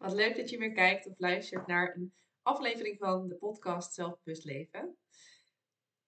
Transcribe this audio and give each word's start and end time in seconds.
Wat 0.00 0.12
leuk 0.12 0.36
dat 0.36 0.50
je 0.50 0.58
weer 0.58 0.72
kijkt 0.72 1.06
of 1.06 1.18
luistert 1.18 1.66
naar 1.66 1.94
een 1.94 2.12
aflevering 2.42 2.98
van 2.98 3.28
de 3.28 3.34
podcast 3.34 3.94
Zelfbewust 3.94 4.44
Leven. 4.44 4.96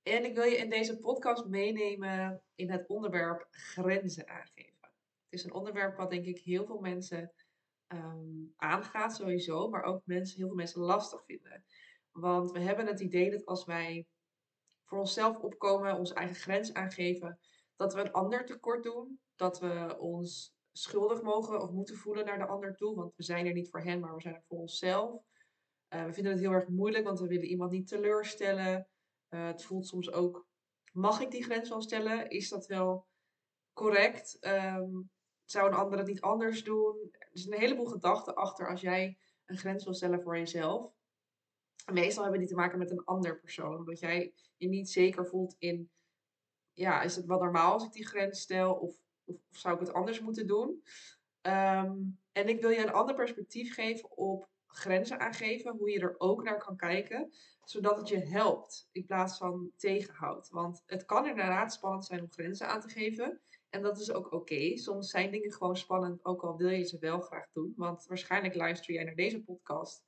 En 0.02 0.24
ik 0.24 0.34
wil 0.34 0.44
je 0.44 0.56
in 0.56 0.70
deze 0.70 0.98
podcast 0.98 1.46
meenemen 1.46 2.42
in 2.54 2.70
het 2.70 2.88
onderwerp 2.88 3.46
grenzen 3.50 4.28
aangeven. 4.28 4.88
Het 5.24 5.40
is 5.40 5.44
een 5.44 5.52
onderwerp 5.52 5.96
wat 5.96 6.10
denk 6.10 6.24
ik 6.24 6.38
heel 6.38 6.66
veel 6.66 6.80
mensen 6.80 7.32
ehm, 7.86 8.44
aangaat 8.56 9.16
sowieso, 9.16 9.68
maar 9.68 9.82
ook 9.82 10.02
mensen, 10.04 10.36
heel 10.36 10.46
veel 10.46 10.56
mensen 10.56 10.80
lastig 10.80 11.24
vinden. 11.24 11.64
Want 12.10 12.50
we 12.50 12.60
hebben 12.60 12.86
het 12.86 13.00
idee 13.00 13.30
dat 13.30 13.46
als 13.46 13.64
wij 13.64 14.06
voor 14.84 14.98
onszelf 14.98 15.36
opkomen, 15.36 15.98
onze 15.98 16.14
eigen 16.14 16.36
grens 16.36 16.72
aangeven, 16.72 17.38
dat 17.76 17.94
we 17.94 18.00
een 18.00 18.12
ander 18.12 18.44
tekort 18.44 18.82
doen, 18.82 19.20
dat 19.36 19.60
we 19.60 19.96
ons 19.98 20.54
schuldig 20.72 21.22
mogen 21.22 21.60
of 21.60 21.70
moeten 21.70 21.96
voelen 21.96 22.24
naar 22.24 22.38
de 22.38 22.46
ander 22.46 22.76
toe. 22.76 22.96
Want 22.96 23.16
we 23.16 23.22
zijn 23.22 23.46
er 23.46 23.52
niet 23.52 23.70
voor 23.70 23.80
hen, 23.80 24.00
maar 24.00 24.14
we 24.14 24.20
zijn 24.20 24.34
er 24.34 24.44
voor 24.48 24.58
onszelf. 24.58 25.22
Uh, 25.94 26.04
we 26.04 26.12
vinden 26.12 26.32
het 26.32 26.40
heel 26.40 26.52
erg 26.52 26.68
moeilijk, 26.68 27.04
want 27.04 27.20
we 27.20 27.26
willen 27.26 27.46
iemand 27.46 27.70
niet 27.70 27.88
teleurstellen. 27.88 28.88
Uh, 29.28 29.46
het 29.46 29.64
voelt 29.64 29.86
soms 29.86 30.12
ook, 30.12 30.46
mag 30.92 31.20
ik 31.20 31.30
die 31.30 31.44
grens 31.44 31.68
wel 31.68 31.82
stellen? 31.82 32.30
Is 32.30 32.48
dat 32.48 32.66
wel 32.66 33.06
correct? 33.72 34.36
Um, 34.40 35.10
zou 35.44 35.68
een 35.68 35.76
ander 35.76 35.98
het 35.98 36.06
niet 36.06 36.20
anders 36.20 36.64
doen? 36.64 37.08
Er 37.10 37.28
is 37.32 37.46
een 37.46 37.58
heleboel 37.58 37.86
gedachten 37.86 38.34
achter 38.34 38.68
als 38.68 38.80
jij 38.80 39.18
een 39.46 39.58
grens 39.58 39.84
wil 39.84 39.94
stellen 39.94 40.22
voor 40.22 40.38
jezelf. 40.38 40.92
meestal 41.92 42.22
hebben 42.22 42.40
die 42.40 42.48
te 42.48 42.54
maken 42.54 42.78
met 42.78 42.90
een 42.90 43.04
ander 43.04 43.40
persoon. 43.40 43.76
Omdat 43.76 43.98
jij 43.98 44.34
je 44.56 44.68
niet 44.68 44.90
zeker 44.90 45.26
voelt 45.26 45.56
in, 45.58 45.90
ja, 46.72 47.02
is 47.02 47.16
het 47.16 47.26
wel 47.26 47.38
normaal 47.38 47.72
als 47.72 47.84
ik 47.84 47.92
die 47.92 48.06
grens 48.06 48.40
stel? 48.40 48.74
Of 48.74 48.96
of, 49.50 49.58
zou 49.58 49.74
ik 49.74 49.80
het 49.80 49.92
anders 49.92 50.20
moeten 50.20 50.46
doen? 50.46 50.82
Ehm, 51.40 51.96
en 52.32 52.48
ik 52.48 52.60
wil 52.60 52.70
je 52.70 52.78
een 52.78 52.92
ander 52.92 53.14
perspectief 53.14 53.74
geven 53.74 54.16
op 54.16 54.48
grenzen 54.66 55.20
aangeven, 55.20 55.76
hoe 55.76 55.90
je 55.90 56.00
er 56.00 56.14
ook 56.18 56.42
naar 56.42 56.58
kan 56.58 56.76
kijken, 56.76 57.32
zodat 57.64 57.96
het 57.96 58.08
je 58.08 58.18
helpt 58.18 58.88
in 58.92 59.06
plaats 59.06 59.38
van 59.38 59.70
tegenhoudt. 59.76 60.48
Want 60.50 60.82
het 60.86 61.04
kan 61.04 61.26
inderdaad 61.26 61.72
spannend 61.72 62.04
zijn 62.04 62.20
om 62.20 62.30
grenzen 62.30 62.68
aan 62.68 62.80
te 62.80 62.88
geven. 62.88 63.40
En 63.70 63.82
dat 63.82 64.00
is 64.00 64.12
ook 64.12 64.32
oké. 64.32 64.76
Soms 64.76 65.10
zijn 65.10 65.30
dingen 65.30 65.52
gewoon 65.52 65.76
spannend, 65.76 66.24
ook 66.24 66.42
al 66.42 66.56
wil 66.56 66.68
je 66.68 66.84
ze 66.84 66.98
wel 66.98 67.20
graag 67.20 67.46
doen. 67.52 67.72
Want 67.76 68.06
waarschijnlijk 68.06 68.54
luister 68.54 68.94
jij 68.94 69.04
naar 69.04 69.14
deze 69.14 69.42
podcast 69.42 70.04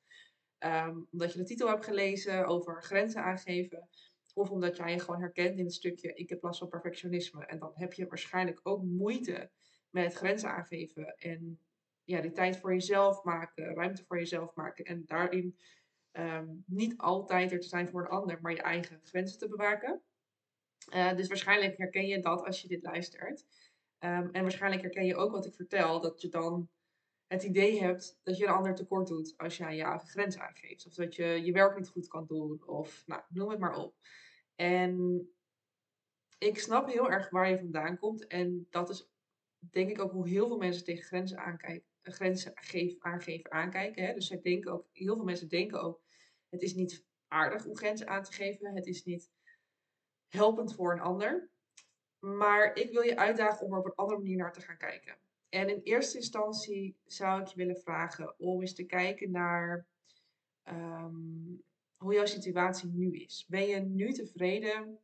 ehm, 0.58 0.98
omdat 1.10 1.32
je 1.32 1.38
de 1.38 1.44
titel 1.44 1.68
hebt 1.68 1.84
gelezen 1.84 2.46
over 2.46 2.82
grenzen 2.82 3.22
aangeven. 3.22 3.88
Of 4.34 4.50
omdat 4.50 4.76
jij 4.76 4.90
je 4.90 4.98
gewoon 4.98 5.20
herkent 5.20 5.58
in 5.58 5.64
het 5.64 5.74
stukje 5.74 6.14
ik 6.14 6.28
heb 6.28 6.42
last 6.42 6.58
van 6.58 6.68
perfectionisme. 6.68 7.46
En 7.46 7.58
dan 7.58 7.72
heb 7.74 7.92
je 7.92 8.06
waarschijnlijk 8.06 8.60
ook 8.62 8.82
moeite 8.82 9.50
met 9.90 10.14
grenzen 10.14 10.50
aangeven. 10.50 11.16
En 11.16 11.58
ja, 12.04 12.20
die 12.20 12.32
tijd 12.32 12.56
voor 12.56 12.72
jezelf 12.72 13.22
maken, 13.22 13.74
ruimte 13.74 14.04
voor 14.04 14.18
jezelf 14.18 14.54
maken. 14.54 14.84
En 14.84 15.02
daarin 15.06 15.58
ehm, 16.10 16.46
niet 16.66 16.96
altijd 16.96 17.52
er 17.52 17.60
te 17.60 17.68
zijn 17.68 17.88
voor 17.88 18.00
een 18.00 18.08
ander, 18.08 18.38
maar 18.40 18.52
je 18.52 18.62
eigen 18.62 19.00
grenzen 19.02 19.38
te 19.38 19.48
bewaken. 19.48 20.02
Uh, 20.94 21.16
dus 21.16 21.28
waarschijnlijk 21.28 21.78
herken 21.78 22.06
je 22.06 22.20
dat 22.20 22.44
als 22.44 22.62
je 22.62 22.68
dit 22.68 22.82
luistert. 22.82 23.44
Um, 23.98 24.30
en 24.30 24.42
waarschijnlijk 24.42 24.82
herken 24.82 25.04
je 25.04 25.16
ook 25.16 25.32
wat 25.32 25.46
ik 25.46 25.54
vertel, 25.54 26.00
dat 26.00 26.20
je 26.20 26.28
dan 26.28 26.68
het 27.34 27.42
idee 27.42 27.82
hebt 27.82 28.20
dat 28.22 28.36
je 28.36 28.44
een 28.44 28.52
ander 28.52 28.74
tekort 28.74 29.06
doet 29.06 29.34
als 29.36 29.56
jij 29.56 29.76
je 29.76 29.82
eigen 29.82 30.08
grens 30.08 30.38
aangeeft. 30.38 30.86
Of 30.86 30.94
dat 30.94 31.14
je 31.14 31.24
je 31.24 31.52
werk 31.52 31.76
niet 31.76 31.88
goed 31.88 32.08
kan 32.08 32.26
doen, 32.26 32.66
of 32.66 33.02
nou, 33.06 33.22
noem 33.28 33.50
het 33.50 33.58
maar 33.58 33.76
op. 33.76 33.94
En 34.54 35.22
ik 36.38 36.58
snap 36.58 36.86
heel 36.86 37.10
erg 37.10 37.30
waar 37.30 37.50
je 37.50 37.58
vandaan 37.58 37.98
komt. 37.98 38.26
En 38.26 38.66
dat 38.70 38.90
is 38.90 39.10
denk 39.58 39.90
ik 39.90 40.00
ook 40.00 40.12
hoe 40.12 40.28
heel 40.28 40.46
veel 40.46 40.56
mensen 40.56 40.84
tegen 40.84 41.04
grenzen 41.04 41.38
aankijken. 41.38 41.88
Grenzen 42.02 42.52
aangeven 42.98 43.52
aankijken. 43.52 44.04
Hè? 44.04 44.14
Dus 44.14 44.26
zij 44.26 44.40
denken 44.40 44.72
ook, 44.72 44.86
heel 44.92 45.14
veel 45.14 45.24
mensen 45.24 45.48
denken 45.48 45.82
ook, 45.82 46.02
het 46.48 46.62
is 46.62 46.74
niet 46.74 47.04
aardig 47.28 47.66
om 47.66 47.76
grenzen 47.76 48.08
aan 48.08 48.22
te 48.22 48.32
geven. 48.32 48.74
Het 48.74 48.86
is 48.86 49.04
niet 49.04 49.30
helpend 50.28 50.74
voor 50.74 50.92
een 50.92 51.00
ander. 51.00 51.50
Maar 52.18 52.76
ik 52.76 52.92
wil 52.92 53.02
je 53.02 53.16
uitdagen 53.16 53.66
om 53.66 53.72
er 53.72 53.78
op 53.78 53.84
een 53.84 53.94
andere 53.94 54.18
manier 54.18 54.36
naar 54.36 54.52
te 54.52 54.60
gaan 54.60 54.76
kijken. 54.76 55.16
En 55.54 55.68
in 55.68 55.80
eerste 55.82 56.16
instantie 56.16 56.96
zou 57.06 57.40
ik 57.40 57.46
je 57.46 57.56
willen 57.56 57.76
vragen 57.76 58.34
om 58.38 58.60
eens 58.60 58.74
te 58.74 58.84
kijken 58.84 59.30
naar 59.30 59.86
um, 60.68 61.62
hoe 61.96 62.14
jouw 62.14 62.26
situatie 62.26 62.88
nu 62.88 63.12
is. 63.12 63.44
Ben 63.48 63.66
je 63.66 63.80
nu 63.80 64.12
tevreden 64.12 64.98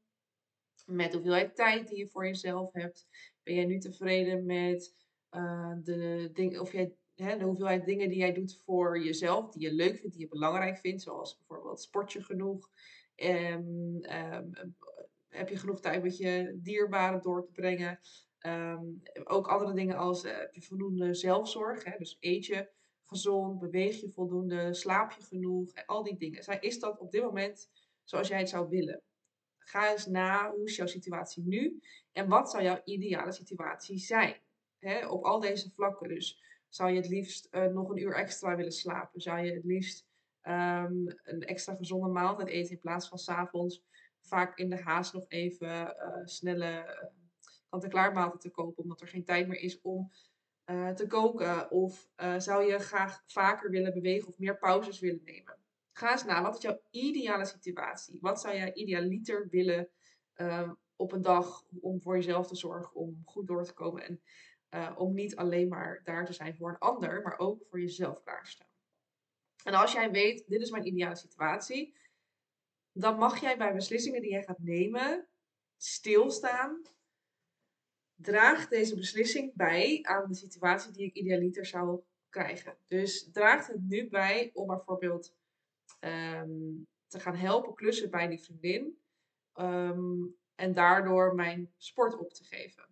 met 0.87 1.11
de 1.11 1.17
hoeveelheid 1.17 1.57
tijd 1.57 1.89
die 1.89 1.99
je 1.99 2.09
voor 2.09 2.27
jezelf 2.27 2.73
hebt? 2.73 3.09
Ben 3.43 3.55
je 3.55 3.67
nu 3.67 3.79
tevreden 3.79 4.47
met 4.47 4.95
uh, 5.31 5.77
de, 5.83 6.31
ding, 6.33 6.59
of 6.59 6.73
jij, 6.73 6.93
hè, 7.15 7.39
de 7.39 7.45
hoeveelheid 7.45 7.85
dingen 7.85 8.09
die 8.09 8.19
jij 8.19 8.33
doet 8.33 8.57
voor 8.65 9.03
jezelf, 9.03 9.51
die 9.51 9.63
je 9.63 9.75
leuk 9.75 9.99
vindt, 9.99 10.13
die 10.13 10.25
je 10.25 10.29
belangrijk 10.29 10.79
vindt, 10.79 11.03
zoals 11.03 11.37
bijvoorbeeld 11.37 11.81
sport 11.81 12.13
je 12.13 12.23
genoeg? 12.23 12.71
Um, 13.17 14.01
heb 15.29 15.49
je 15.49 15.57
genoeg 15.57 15.81
tijd 15.81 16.03
met 16.03 16.17
je 16.17 16.59
dierbaren 16.63 17.23
door 17.23 17.45
te 17.45 17.53
brengen? 17.53 18.01
Um, 18.47 19.03
ook 19.25 19.49
andere 19.49 19.73
dingen 19.73 19.97
als 19.97 20.23
heb 20.23 20.55
je 20.55 20.63
voldoende 20.63 21.15
zelfzorg, 21.15 21.85
hè? 21.85 21.99
dus 21.99 22.17
eet 22.21 22.47
je 22.47 22.69
gezond, 23.07 23.59
beweeg 23.59 24.01
je 24.01 24.11
voldoende, 24.11 24.75
slaap 24.75 25.11
je 25.11 25.23
genoeg, 25.23 25.73
en 25.73 25.87
al 25.87 26.03
die 26.03 26.17
dingen. 26.17 26.61
Is 26.61 26.79
dat 26.79 26.99
op 26.99 27.11
dit 27.11 27.23
moment 27.23 27.71
zoals 28.05 28.29
jij 28.29 28.39
het 28.39 28.49
zou 28.49 28.69
willen? 28.69 29.03
Ga 29.59 29.91
eens 29.91 30.07
na, 30.07 30.51
hoe 30.51 30.65
is 30.65 30.77
jouw 30.77 30.87
situatie 30.87 31.43
nu? 31.47 31.81
En 32.13 32.29
wat 32.29 32.51
zou 32.51 32.63
jouw 32.63 32.81
ideale 32.85 33.33
situatie 33.33 33.99
zijn? 33.99 34.37
op 35.09 35.25
al 35.25 35.41
deze 35.41 35.71
vlakken. 35.71 36.09
Dus 36.09 36.43
zou 36.69 36.91
je 36.91 36.97
het 36.97 37.09
liefst 37.09 37.49
uh, 37.51 37.67
nog 37.67 37.89
een 37.89 37.99
uur 37.99 38.15
extra 38.15 38.57
willen 38.57 38.73
slapen? 38.73 39.21
Zou 39.21 39.41
je 39.41 39.53
het 39.53 39.65
liefst 39.65 40.07
um, 40.43 41.07
een 41.23 41.43
extra 41.43 41.75
gezonde 41.75 42.09
maaltijd 42.09 42.49
eten 42.49 42.71
in 42.71 42.81
plaats 42.81 43.09
van 43.09 43.19
s'avonds 43.19 43.83
vaak 44.21 44.59
in 44.59 44.71
de 44.71 44.83
haast 44.83 45.13
nog 45.13 45.25
even 45.29 45.69
uh, 45.69 46.17
snelle 46.25 47.13
kant-en-klaar 47.71 48.13
maaltijd 48.13 48.41
te 48.41 48.51
kopen, 48.51 48.83
omdat 48.83 49.01
er 49.01 49.09
geen 49.09 49.25
tijd 49.25 49.49
meer 49.49 49.61
is 49.61 49.81
om 49.81 50.11
uh, 50.67 50.91
te 50.91 51.07
koken? 51.07 51.71
Of 51.71 52.09
uh, 52.17 52.39
zou 52.39 52.65
je 52.65 52.79
graag 52.79 53.23
vaker 53.27 53.71
willen 53.71 53.93
bewegen 53.93 54.29
of 54.29 54.39
meer 54.39 54.59
pauzes 54.59 55.01
willen 55.01 55.23
nemen? 55.25 55.59
Ga 55.93 56.13
eens 56.13 56.25
na, 56.25 56.43
wat 56.43 56.57
is 56.57 56.63
jouw 56.63 56.81
ideale 56.91 57.45
situatie? 57.45 58.19
Wat 58.21 58.41
zou 58.41 58.55
jij 58.55 58.73
idealiter 58.75 59.49
willen 59.49 59.89
uh, 60.37 60.71
op 60.97 61.13
een 61.13 61.23
dag 61.23 61.65
om 61.81 62.01
voor 62.01 62.15
jezelf 62.15 62.47
te 62.47 62.57
zorgen, 62.57 62.95
om 62.95 63.23
goed 63.25 63.47
door 63.47 63.65
te 63.65 63.73
komen 63.73 64.03
en 64.03 64.21
om 64.97 65.15
niet 65.15 65.37
alleen 65.37 65.69
maar 65.69 66.01
daar 66.05 66.25
te 66.25 66.33
zijn 66.33 66.57
voor 66.57 66.69
een 66.69 66.79
ander, 66.79 67.23
maar 67.23 67.39
ook 67.39 67.67
voor 67.69 67.81
jezelf 67.81 68.23
klaarstaan? 68.23 68.69
En 69.65 69.75
als 69.75 69.93
jij 69.93 70.11
weet, 70.11 70.45
dit 70.49 70.61
is 70.61 70.71
mijn 70.71 70.87
ideale 70.87 71.17
situatie, 71.17 71.95
dan 72.93 73.19
mag 73.19 73.41
jij 73.41 73.57
bij 73.57 73.75
beslissingen 73.75 74.21
die 74.21 74.31
jij 74.31 74.43
gaat 74.43 74.59
nemen 74.59 75.29
stilstaan 75.77 76.83
draagt 78.23 78.71
deze 78.71 78.95
beslissing 78.95 79.55
bij 79.55 79.99
aan 80.03 80.29
de 80.29 80.35
situatie 80.35 80.93
die 80.93 81.07
ik 81.07 81.15
idealiter 81.15 81.67
zou 81.67 82.01
krijgen. 82.29 82.77
Dus 82.87 83.31
draagt 83.33 83.67
het 83.67 83.83
nu 83.89 84.09
bij 84.09 84.51
om 84.55 84.67
bijvoorbeeld 84.67 85.35
um, 86.01 86.87
te 87.07 87.21
gaan 87.21 87.37
helpen 87.37 87.75
klussen 87.75 88.11
bij 88.11 88.29
die 88.29 88.43
vriendin 88.43 88.99
um, 89.55 90.37
en 90.55 90.75
daardoor 90.75 91.35
mijn 91.35 91.73
sport 91.77 92.19
op 92.19 92.33
te 92.33 92.45
geven? 92.45 92.89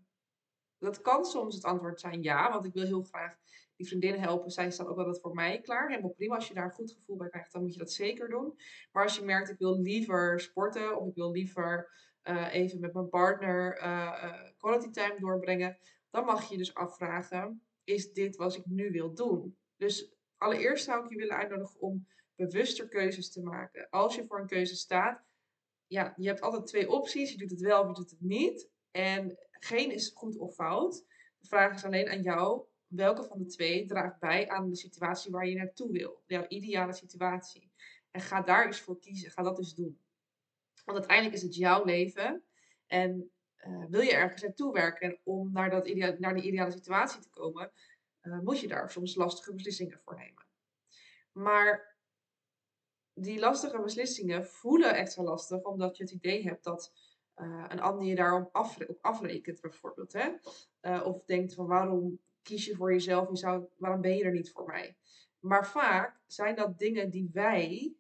Dat 0.78 1.00
kan 1.00 1.25
soms 1.25 1.55
het 1.55 1.65
antwoord 1.65 2.00
zijn 2.00 2.22
ja, 2.22 2.50
want 2.53 2.65
ik 2.65 2.72
wil 2.72 2.84
heel 2.84 3.03
graag 3.03 3.37
die 3.77 3.87
vriendin 3.87 4.21
helpen. 4.21 4.50
Zij 4.50 4.71
staat 4.71 4.87
ook 4.87 4.99
altijd 4.99 5.21
voor 5.21 5.34
mij 5.34 5.61
klaar. 5.61 5.88
Helemaal 5.88 6.11
prima. 6.11 6.34
Als 6.34 6.49
je 6.49 6.55
daar 6.55 6.65
een 6.65 6.71
goed 6.71 6.93
gevoel 6.93 7.17
bij 7.17 7.28
krijgt, 7.28 7.53
dan 7.53 7.62
moet 7.62 7.72
je 7.72 7.78
dat 7.78 7.93
zeker 7.93 8.28
doen. 8.28 8.59
Maar 8.93 9.03
als 9.03 9.17
je 9.17 9.25
merkt, 9.25 9.50
ik 9.50 9.59
wil 9.59 9.81
liever 9.81 10.41
sporten 10.41 11.00
of 11.00 11.09
ik 11.09 11.15
wil 11.15 11.31
liever 11.31 11.91
even 12.37 12.81
met 12.81 12.94
mijn 12.94 13.09
partner 13.09 13.78
uh, 13.78 14.43
quality 14.56 14.91
time 14.91 15.16
doorbrengen, 15.19 15.78
dan 16.11 16.25
mag 16.25 16.49
je 16.49 16.56
dus 16.56 16.75
afvragen: 16.75 17.62
is 17.84 18.12
dit 18.12 18.37
wat 18.37 18.56
ik 18.56 18.66
nu 18.66 18.91
wil 18.91 19.15
doen? 19.15 19.56
Dus 19.77 20.12
allereerst 20.37 20.85
zou 20.85 21.05
ik 21.05 21.11
je 21.11 21.17
willen 21.17 21.37
uitnodigen 21.37 21.81
om 21.81 22.06
bewuster 22.35 22.88
keuzes 22.88 23.32
te 23.32 23.43
maken. 23.43 23.88
Als 23.91 24.14
je 24.14 24.26
voor 24.26 24.41
een 24.41 24.47
keuze 24.47 24.76
staat, 24.76 25.25
ja, 25.87 26.14
je 26.17 26.26
hebt 26.29 26.41
altijd 26.41 26.67
twee 26.67 26.91
opties. 26.91 27.31
Je 27.31 27.38
doet 27.38 27.50
het 27.50 27.61
wel 27.61 27.81
of 27.81 27.88
je 27.88 27.94
doet 27.94 28.11
het 28.11 28.20
niet. 28.20 28.69
En 28.91 29.38
geen 29.50 29.93
is 29.93 30.11
goed 30.14 30.37
of 30.37 30.55
fout. 30.55 31.05
De 31.38 31.47
vraag 31.47 31.75
is 31.75 31.85
alleen 31.85 32.08
aan 32.08 32.23
jou: 32.23 32.62
welke 32.87 33.25
van 33.25 33.38
de 33.38 33.47
twee 33.47 33.87
draagt 33.87 34.19
bij 34.19 34.49
aan 34.49 34.69
de 34.69 34.76
situatie 34.76 35.31
waar 35.31 35.47
je 35.47 35.56
naartoe 35.56 35.93
wil? 35.93 36.23
Jouw 36.26 36.47
ideale 36.49 36.93
situatie. 36.93 37.73
En 38.11 38.20
ga 38.20 38.43
daar 38.43 38.67
eens 38.67 38.81
voor 38.81 38.99
kiezen. 38.99 39.31
Ga 39.31 39.43
dat 39.43 39.58
eens 39.58 39.75
doen. 39.75 40.00
Want 40.88 41.00
uiteindelijk 41.00 41.37
is 41.37 41.43
het 41.43 41.55
jouw 41.55 41.85
leven. 41.85 42.44
En 42.87 43.31
uh, 43.67 43.85
wil 43.88 44.00
je 44.00 44.12
ergens 44.12 44.43
naartoe 44.43 44.73
werken 44.73 45.08
en 45.08 45.20
om 45.25 45.52
naar, 45.52 45.70
dat 45.70 45.88
idea 45.88 46.14
naar 46.19 46.35
die 46.35 46.43
ideale 46.43 46.70
situatie 46.70 47.20
te 47.20 47.29
komen, 47.29 47.73
uh, 48.23 48.40
moet 48.40 48.61
je 48.61 48.69
daar 48.69 48.90
soms 48.90 49.14
lastige 49.14 49.55
beslissingen 49.55 49.99
voor 49.99 50.17
nemen. 50.17 50.46
Maar 51.32 51.96
die 53.14 53.38
lastige 53.38 53.81
beslissingen 53.81 54.46
voelen 54.46 54.94
extra 54.94 55.23
lastig 55.23 55.62
omdat 55.62 55.96
je 55.96 56.02
het 56.02 56.12
idee 56.12 56.43
hebt 56.43 56.64
dat 56.64 56.93
uh, 57.37 57.64
een 57.69 57.81
ander 57.81 58.06
je 58.06 58.14
daarop 58.14 58.55
afre 58.55 58.88
op 58.88 58.99
afrekent, 59.00 59.61
bijvoorbeeld. 59.61 60.12
Hè? 60.12 60.31
of 61.00 61.25
denkt 61.25 61.55
van 61.55 61.67
waarom 61.67 62.20
kies 62.43 62.64
je 62.64 62.76
voor 62.76 62.93
jezelf, 62.93 63.29
je 63.29 63.37
zou, 63.37 63.67
waarom 63.76 64.00
ben 64.00 64.17
je 64.17 64.25
er 64.25 64.32
niet 64.32 64.52
voor 64.52 64.67
mij? 64.67 64.96
Maar 65.38 65.67
vaak 65.67 66.20
zijn 66.26 66.56
dat 66.56 66.79
dingen 66.79 67.11
die 67.11 67.31
wij 67.32 67.96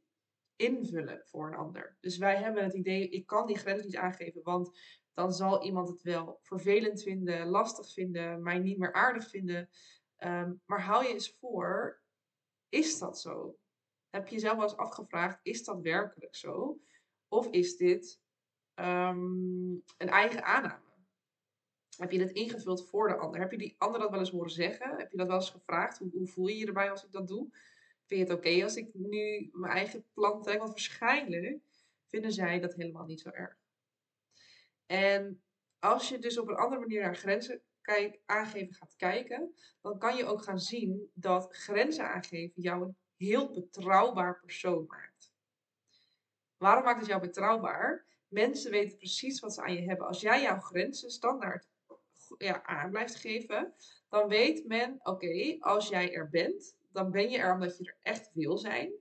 invullen 0.58 1.22
voor 1.24 1.46
een 1.46 1.54
ander. 1.54 1.96
Dus 2.00 2.18
wij 2.18 2.36
hebben 2.36 2.64
het 2.64 2.74
idee, 2.74 3.08
ik 3.08 3.26
kan 3.26 3.46
die 3.46 3.58
grens 3.58 3.84
niet 3.84 3.96
aangeven, 3.96 4.42
want 4.42 4.78
dan 5.12 5.32
zal 5.32 5.64
iemand 5.64 5.88
het 5.88 6.02
wel 6.02 6.38
vervelend 6.42 7.02
vinden, 7.02 7.46
lastig 7.46 7.92
vinden, 7.92 8.42
mij 8.42 8.58
niet 8.58 8.78
meer 8.78 8.92
aardig 8.92 9.28
vinden. 9.28 9.68
Ehm, 10.16 10.52
maar 10.66 10.82
hou 10.82 11.04
je 11.04 11.12
eens 11.12 11.36
voor, 11.40 12.00
is 12.68 12.98
dat 12.98 13.20
zo? 13.20 13.58
Heb 14.10 14.28
je 14.28 14.34
jezelf 14.34 14.54
wel 14.54 14.64
eens 14.64 14.76
afgevraagd, 14.76 15.40
is 15.42 15.64
dat 15.64 15.80
werkelijk 15.80 16.34
zo? 16.34 16.80
Of 17.28 17.50
is 17.50 17.76
dit 17.76 18.20
ehm, 18.74 19.72
een 19.96 20.08
eigen 20.08 20.44
aanname? 20.44 20.86
Heb 21.96 22.10
je 22.10 22.18
dit 22.18 22.30
ingevuld 22.30 22.88
voor 22.88 23.08
de 23.08 23.16
ander? 23.16 23.40
Heb 23.40 23.50
je 23.50 23.58
die 23.58 23.74
ander 23.78 24.00
dat 24.00 24.10
wel 24.10 24.18
eens 24.18 24.30
horen 24.30 24.50
zeggen? 24.50 24.96
Heb 24.96 25.10
je 25.10 25.16
dat 25.16 25.26
wel 25.26 25.36
eens 25.36 25.50
gevraagd? 25.50 25.98
Hoe, 25.98 26.10
hoe 26.10 26.26
voel 26.26 26.46
je 26.46 26.56
je 26.56 26.66
erbij 26.66 26.90
als 26.90 27.04
ik 27.04 27.12
dat 27.12 27.28
doe? 27.28 27.50
Vind 28.08 28.20
je 28.20 28.26
het 28.26 28.36
oké 28.44 28.62
als 28.62 28.76
ik 28.76 28.94
nu 28.94 29.50
mijn 29.52 29.72
eigen 29.72 30.04
plan 30.12 30.42
trek? 30.42 30.58
Want 30.58 30.70
waarschijnlijk 30.70 31.58
vinden 32.06 32.32
zij 32.32 32.60
dat 32.60 32.74
helemaal 32.74 33.04
niet 33.04 33.20
zo 33.20 33.30
erg. 33.30 33.56
En 34.86 35.42
als 35.78 36.08
je 36.08 36.18
dus 36.18 36.38
op 36.38 36.48
een 36.48 36.56
andere 36.56 36.80
manier 36.80 37.02
naar 37.02 37.16
grenzen 37.16 37.62
kijk, 37.80 38.18
aangeven 38.26 38.74
gaat 38.74 38.96
kijken, 38.96 39.54
dan 39.80 39.98
kan 39.98 40.16
je 40.16 40.24
ook 40.24 40.42
gaan 40.42 40.60
zien 40.60 41.10
dat 41.14 41.48
grenzen 41.50 42.10
aangeven 42.10 42.62
jou 42.62 42.82
een 42.82 42.96
heel 43.16 43.52
betrouwbaar 43.52 44.40
persoon 44.40 44.84
maakt. 44.86 45.32
Waarom 46.56 46.84
maakt 46.84 47.00
het 47.00 47.08
jou 47.08 47.20
betrouwbaar? 47.20 48.06
Mensen 48.28 48.70
weten 48.70 48.96
precies 48.96 49.40
wat 49.40 49.54
ze 49.54 49.62
aan 49.62 49.74
je 49.74 49.88
hebben. 49.88 50.06
Als 50.06 50.20
jij 50.20 50.42
jouw 50.42 50.60
grenzen 50.60 51.10
standaard 51.10 51.66
ja, 52.38 52.62
aan 52.62 52.90
blijft 52.90 53.14
geven, 53.14 53.74
dan 54.08 54.28
weet 54.28 54.66
men, 54.66 55.00
oké, 55.02 55.56
als 55.60 55.88
jij 55.88 56.14
er 56.14 56.28
bent, 56.28 56.76
dan 56.92 57.10
ben 57.10 57.30
je 57.30 57.38
er 57.38 57.52
omdat 57.52 57.78
je 57.78 57.84
er 57.84 57.98
echt 58.00 58.30
wil 58.32 58.58
zijn. 58.58 58.92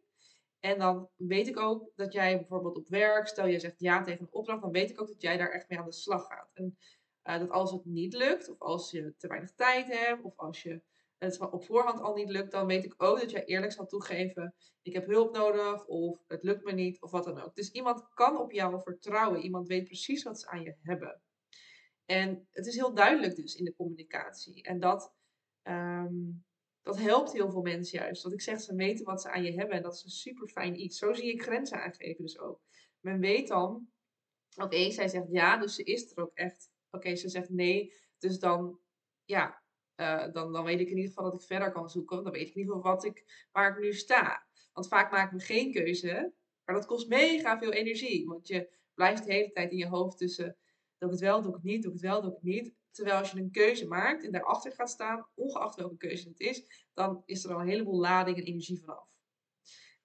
En 0.60 0.80
dan 0.80 1.10
weet 1.16 1.48
ik 1.48 1.60
ook 1.60 1.92
dat 1.96 2.14
jij 2.14 2.38
bijvoorbeeld 2.38 2.78
op 2.78 2.88
werk, 2.88 3.28
stel 3.28 3.48
je 3.48 3.60
zegt 3.60 3.80
ja 3.80 4.04
tegen 4.04 4.22
een 4.22 4.34
opdracht, 4.34 4.62
dan 4.62 4.72
weet 4.72 4.90
ik 4.90 5.02
ook 5.02 5.08
dat 5.08 5.22
jij 5.22 5.38
daar 5.38 5.52
echt 5.52 5.70
mee 5.70 5.80
aan 5.80 5.86
de 5.86 5.92
slag 5.92 6.26
gaat. 6.28 6.50
En 6.54 6.78
uh, 7.24 7.40
dat 7.40 7.50
als 7.50 7.72
het 7.72 7.86
niet 7.86 8.14
lukt, 8.14 8.50
of 8.50 8.62
als 8.62 8.92
je 8.92 9.14
te 9.18 9.28
weinig 9.28 9.54
tijd 9.54 9.88
hebt, 9.88 10.24
of 10.24 10.38
als 10.38 10.64
je 10.64 10.82
het 11.18 11.40
op 11.40 11.66
voorhand 11.66 12.00
al 12.00 12.14
niet 12.14 12.30
lukt, 12.30 12.52
dan 12.52 12.68
weet 12.68 12.84
ik 12.84 12.94
ook 12.98 13.20
dat 13.20 13.32
jij 13.32 13.46
eerlijk 13.46 13.72
zal 13.72 13.86
toegeven: 13.86 14.56
ik 14.82 14.94
heb 14.94 15.06
hulp 15.06 15.36
nodig, 15.36 15.86
of 15.86 16.24
het 16.28 16.44
lukt 16.44 16.64
me 16.64 16.72
niet, 16.72 17.02
of 17.02 17.12
wat 17.12 17.24
dan 17.24 17.42
ook. 17.42 17.56
Dus 17.56 17.72
iemand 17.72 18.08
kan 18.14 18.38
op 18.38 18.52
jou 18.52 18.82
vertrouwen. 18.82 19.42
Iemand 19.42 19.68
weet 19.68 19.84
precies 19.84 20.24
wat 20.24 20.40
ze 20.40 20.48
aan 20.48 20.62
je 20.62 20.76
hebben. 20.82 21.22
En 22.06 22.48
het 22.52 22.66
is 22.66 22.76
heel 22.76 22.94
duidelijk 22.94 23.36
dus 23.36 23.56
in 23.56 23.66
de 23.66 23.76
communicatie. 23.76 24.64
En 24.64 24.80
dat, 24.80 25.14
um, 25.64 26.46
dat 26.88 26.98
helpt 26.98 27.34
heel 27.34 27.52
veel 27.52 27.62
mensen 27.62 28.00
juist. 28.00 28.24
Dat 28.24 28.34
ik 28.34 28.42
zeg, 28.42 28.62
ze 28.62 28.76
weten 28.76 29.06
wat 29.06 29.22
ze 29.22 29.32
aan 29.32 29.44
je 29.44 29.52
hebben. 29.52 29.76
En 29.76 29.82
dat 29.82 29.94
is 29.94 30.04
een 30.04 30.10
super 30.10 30.48
fijn 30.48 30.82
iets. 30.82 30.98
Zo 30.98 31.14
zie 31.14 31.32
ik 31.34 31.42
grenzen 31.42 31.84
aangeven 31.84 32.24
dus 32.24 32.40
ook. 32.40 32.62
Men 33.00 33.20
weet 33.20 33.48
dan, 33.48 33.90
oké, 34.56 34.92
zij 34.92 35.08
zegt 35.08 35.28
ja, 35.30 35.58
dus 35.58 35.76
ze 35.76 35.84
is 35.84 36.12
er 36.12 36.24
ook 36.24 36.32
echt. 36.34 36.70
Oké, 36.92 37.16
ze 37.16 37.30
zegt 37.30 37.50
nee, 37.50 37.94
dus 38.18 38.40
dan, 38.40 38.80
ja, 39.26 39.64
uh, 39.96 40.34
dan, 40.34 40.54
dan 40.54 40.64
weet 40.64 40.80
ik 40.80 40.90
in 40.90 40.96
ieder 40.96 41.08
geval 41.08 41.24
dat 41.24 41.42
ik 41.42 41.48
verder 41.48 41.72
kan 41.72 41.90
zoeken. 41.90 42.24
Dan 42.24 42.32
weet 42.32 42.48
ik 42.48 42.56
in 42.56 42.60
ieder 42.60 42.76
geval 42.76 42.92
wat 42.92 43.04
ik, 43.04 43.48
waar 43.52 43.72
ik 43.72 43.84
nu 43.84 43.94
sta. 43.94 44.48
Want 44.74 44.88
vaak 44.88 45.12
maken 45.12 45.38
we 45.38 45.44
geen 45.44 45.72
keuze, 45.72 46.34
maar 46.64 46.76
dat 46.76 46.86
kost 46.86 47.08
mega 47.08 47.60
veel 47.60 47.72
energie. 47.72 48.28
Want 48.28 48.48
je 48.48 48.70
blijft 48.94 49.26
de 49.26 49.34
hele 49.34 49.52
tijd 49.52 49.72
in 49.72 49.78
je 49.78 49.88
hoofd 49.88 50.18
tussen 50.18 50.58
Doe 50.98 51.10
ik 51.10 51.16
het 51.16 51.20
wel, 51.20 51.42
doe 51.42 51.50
ik 51.50 51.56
het 51.56 51.64
niet, 51.64 51.82
doe 51.84 51.94
ik 51.94 52.02
het 52.02 52.10
wel, 52.10 52.22
doe 52.22 52.30
ik 52.30 52.36
het 52.36 52.46
niet. 52.46 52.74
Terwijl 52.92 53.18
als 53.18 53.32
je 53.32 53.40
een 53.40 53.52
keuze 53.52 53.88
maakt 53.88 54.24
en 54.24 54.32
daarachter 54.32 54.72
gaat 54.72 54.90
staan, 54.90 55.28
ongeacht 55.34 55.76
welke 55.76 55.98
keuze 55.98 56.28
het 56.28 56.40
is, 56.40 56.86
dan 56.94 57.24
is 57.26 57.44
er 57.44 57.54
al 57.54 57.60
een 57.60 57.68
heleboel 57.68 58.00
lading 58.00 58.38
en 58.38 58.44
energie 58.44 58.80
vanaf. 58.80 59.08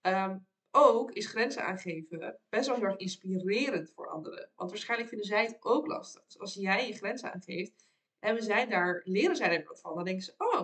Um, 0.03 0.47
ook 0.71 1.13
is 1.13 1.27
grenzen 1.27 1.65
aangeven 1.65 2.39
best 2.49 2.67
wel 2.67 2.77
heel 2.77 2.85
erg 2.85 2.97
inspirerend 2.97 3.91
voor 3.91 4.09
anderen. 4.09 4.51
Want 4.55 4.71
waarschijnlijk 4.71 5.09
vinden 5.09 5.29
zij 5.29 5.45
het 5.45 5.57
ook 5.61 5.87
lastig. 5.87 6.25
Dus 6.25 6.39
als 6.39 6.55
jij 6.55 6.87
je 6.87 6.95
grenzen 6.95 7.33
aangeeft, 7.33 7.87
hebben 8.19 8.43
zij 8.43 8.67
daar, 8.67 9.03
leren 9.05 9.37
zij 9.37 9.59
er 9.59 9.65
wat 9.65 9.81
van. 9.81 9.95
Dan 9.95 10.05
denken 10.05 10.25
ze, 10.25 10.35
oh, 10.37 10.61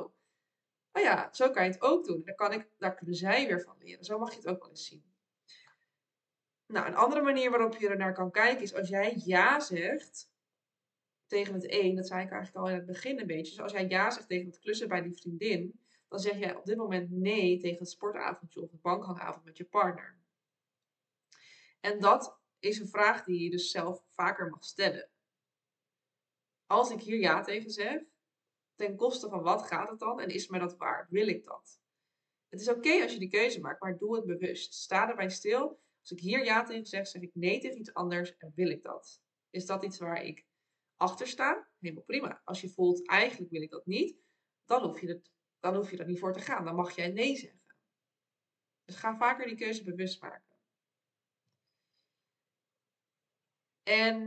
oh 0.93 1.03
ja, 1.03 1.29
zo 1.33 1.51
kan 1.51 1.65
je 1.65 1.71
het 1.71 1.83
ook 1.83 2.05
doen. 2.05 2.23
Daar, 2.25 2.35
kan 2.35 2.53
ik, 2.53 2.69
daar 2.79 2.95
kunnen 2.95 3.15
zij 3.15 3.47
weer 3.47 3.61
van 3.61 3.77
leren. 3.79 4.05
Zo 4.05 4.19
mag 4.19 4.31
je 4.31 4.37
het 4.37 4.49
ook 4.49 4.61
wel 4.61 4.71
eens 4.71 4.87
zien. 4.87 5.05
Nou, 6.69 6.87
een 6.87 6.95
andere 6.95 7.23
manier 7.23 7.51
waarop 7.51 7.77
je 7.77 7.89
er 7.89 7.97
naar 7.97 8.15
kan 8.15 8.31
kijken 8.31 8.63
is 8.63 8.75
als 8.75 8.89
jij 8.89 9.23
ja 9.25 9.61
zegt 9.61 10.31
tegen 11.27 11.55
het 11.55 11.73
een, 11.73 11.95
dat 11.95 12.07
zei 12.07 12.25
ik 12.25 12.31
eigenlijk 12.31 12.65
al 12.65 12.71
in 12.71 12.77
het 12.77 12.87
begin 12.87 13.21
een 13.21 13.27
beetje. 13.27 13.55
Dus 13.55 13.61
als 13.61 13.73
jij 13.73 13.89
ja 13.89 14.11
zegt 14.11 14.29
tegen 14.29 14.47
het 14.47 14.59
klussen 14.59 14.89
bij 14.89 15.03
die 15.03 15.17
vriendin, 15.17 15.81
dan 16.09 16.19
zeg 16.19 16.39
jij 16.39 16.55
op 16.55 16.65
dit 16.65 16.77
moment 16.77 17.11
nee 17.11 17.59
tegen 17.59 17.79
het 17.79 17.89
sportavondje 17.89 18.63
of 18.63 18.71
het 18.71 18.81
bankhangavond 18.81 19.45
met 19.45 19.57
je 19.57 19.65
partner. 19.65 20.19
En 21.81 22.01
dat 22.01 22.39
is 22.59 22.79
een 22.79 22.89
vraag 22.89 23.25
die 23.25 23.43
je 23.43 23.51
dus 23.51 23.71
zelf 23.71 24.05
vaker 24.11 24.49
mag 24.51 24.65
stellen. 24.65 25.11
Als 26.67 26.91
ik 26.91 27.01
hier 27.01 27.19
ja 27.19 27.41
tegen 27.41 27.71
zeg, 27.71 28.01
ten 28.75 28.97
koste 28.97 29.29
van 29.29 29.43
wat 29.43 29.63
gaat 29.63 29.91
het 29.91 29.99
dan 29.99 30.21
en 30.21 30.29
is 30.29 30.49
mij 30.49 30.61
dat 30.61 30.77
waard? 30.77 31.11
Wil 31.11 31.29
ik 31.29 31.45
dat? 31.45 31.81
Het 32.49 32.61
is 32.61 32.69
oké 32.69 33.03
als 33.03 33.13
je 33.13 33.19
die 33.19 33.29
keuze 33.29 33.61
maakt, 33.61 33.83
maar 33.83 33.99
doe 33.99 34.17
het 34.17 34.27
bewust. 34.27 34.75
Sta 34.75 35.09
erbij 35.09 35.31
stil 35.31 35.81
als 36.11 36.19
ik 36.19 36.25
hier 36.25 36.45
ja 36.45 36.65
tegen 36.65 36.87
zeg, 36.87 37.07
zeg 37.07 37.23
ik 37.23 37.35
nee 37.35 37.61
tegen 37.61 37.79
iets 37.79 37.95
anders 37.95 38.37
en 38.37 38.53
wil 38.55 38.71
ik 38.71 38.83
dat? 38.83 39.23
Is 39.51 39.67
dat 39.67 39.85
iets 39.85 39.99
waar 39.99 40.23
ik 40.23 40.47
achter 40.97 41.27
sta? 41.27 41.69
Helemaal 41.79 42.03
prima. 42.03 42.43
Als 42.45 42.61
je 42.61 42.69
voelt, 42.69 43.09
eigenlijk 43.09 43.51
wil 43.51 43.63
ik 43.63 43.71
dat 43.71 43.87
niet, 43.87 44.17
dan 44.65 44.83
hoef 44.83 45.01
je, 45.01 45.09
het, 45.09 45.31
dan 45.61 45.75
hoef 45.75 45.91
je 45.91 45.97
er 45.97 46.07
niet 46.07 46.19
voor 46.19 46.33
te 46.33 46.41
gaan. 46.41 46.65
Dan 46.65 46.75
mag 46.75 46.95
jij 46.95 47.09
nee 47.09 47.37
zeggen. 47.37 47.61
Dus 48.85 48.97
ga 48.97 49.17
vaker 49.17 49.47
die 49.47 49.57
keuze 49.57 49.85
bewust 49.85 50.21
maken. 50.21 50.57
En 53.83 54.23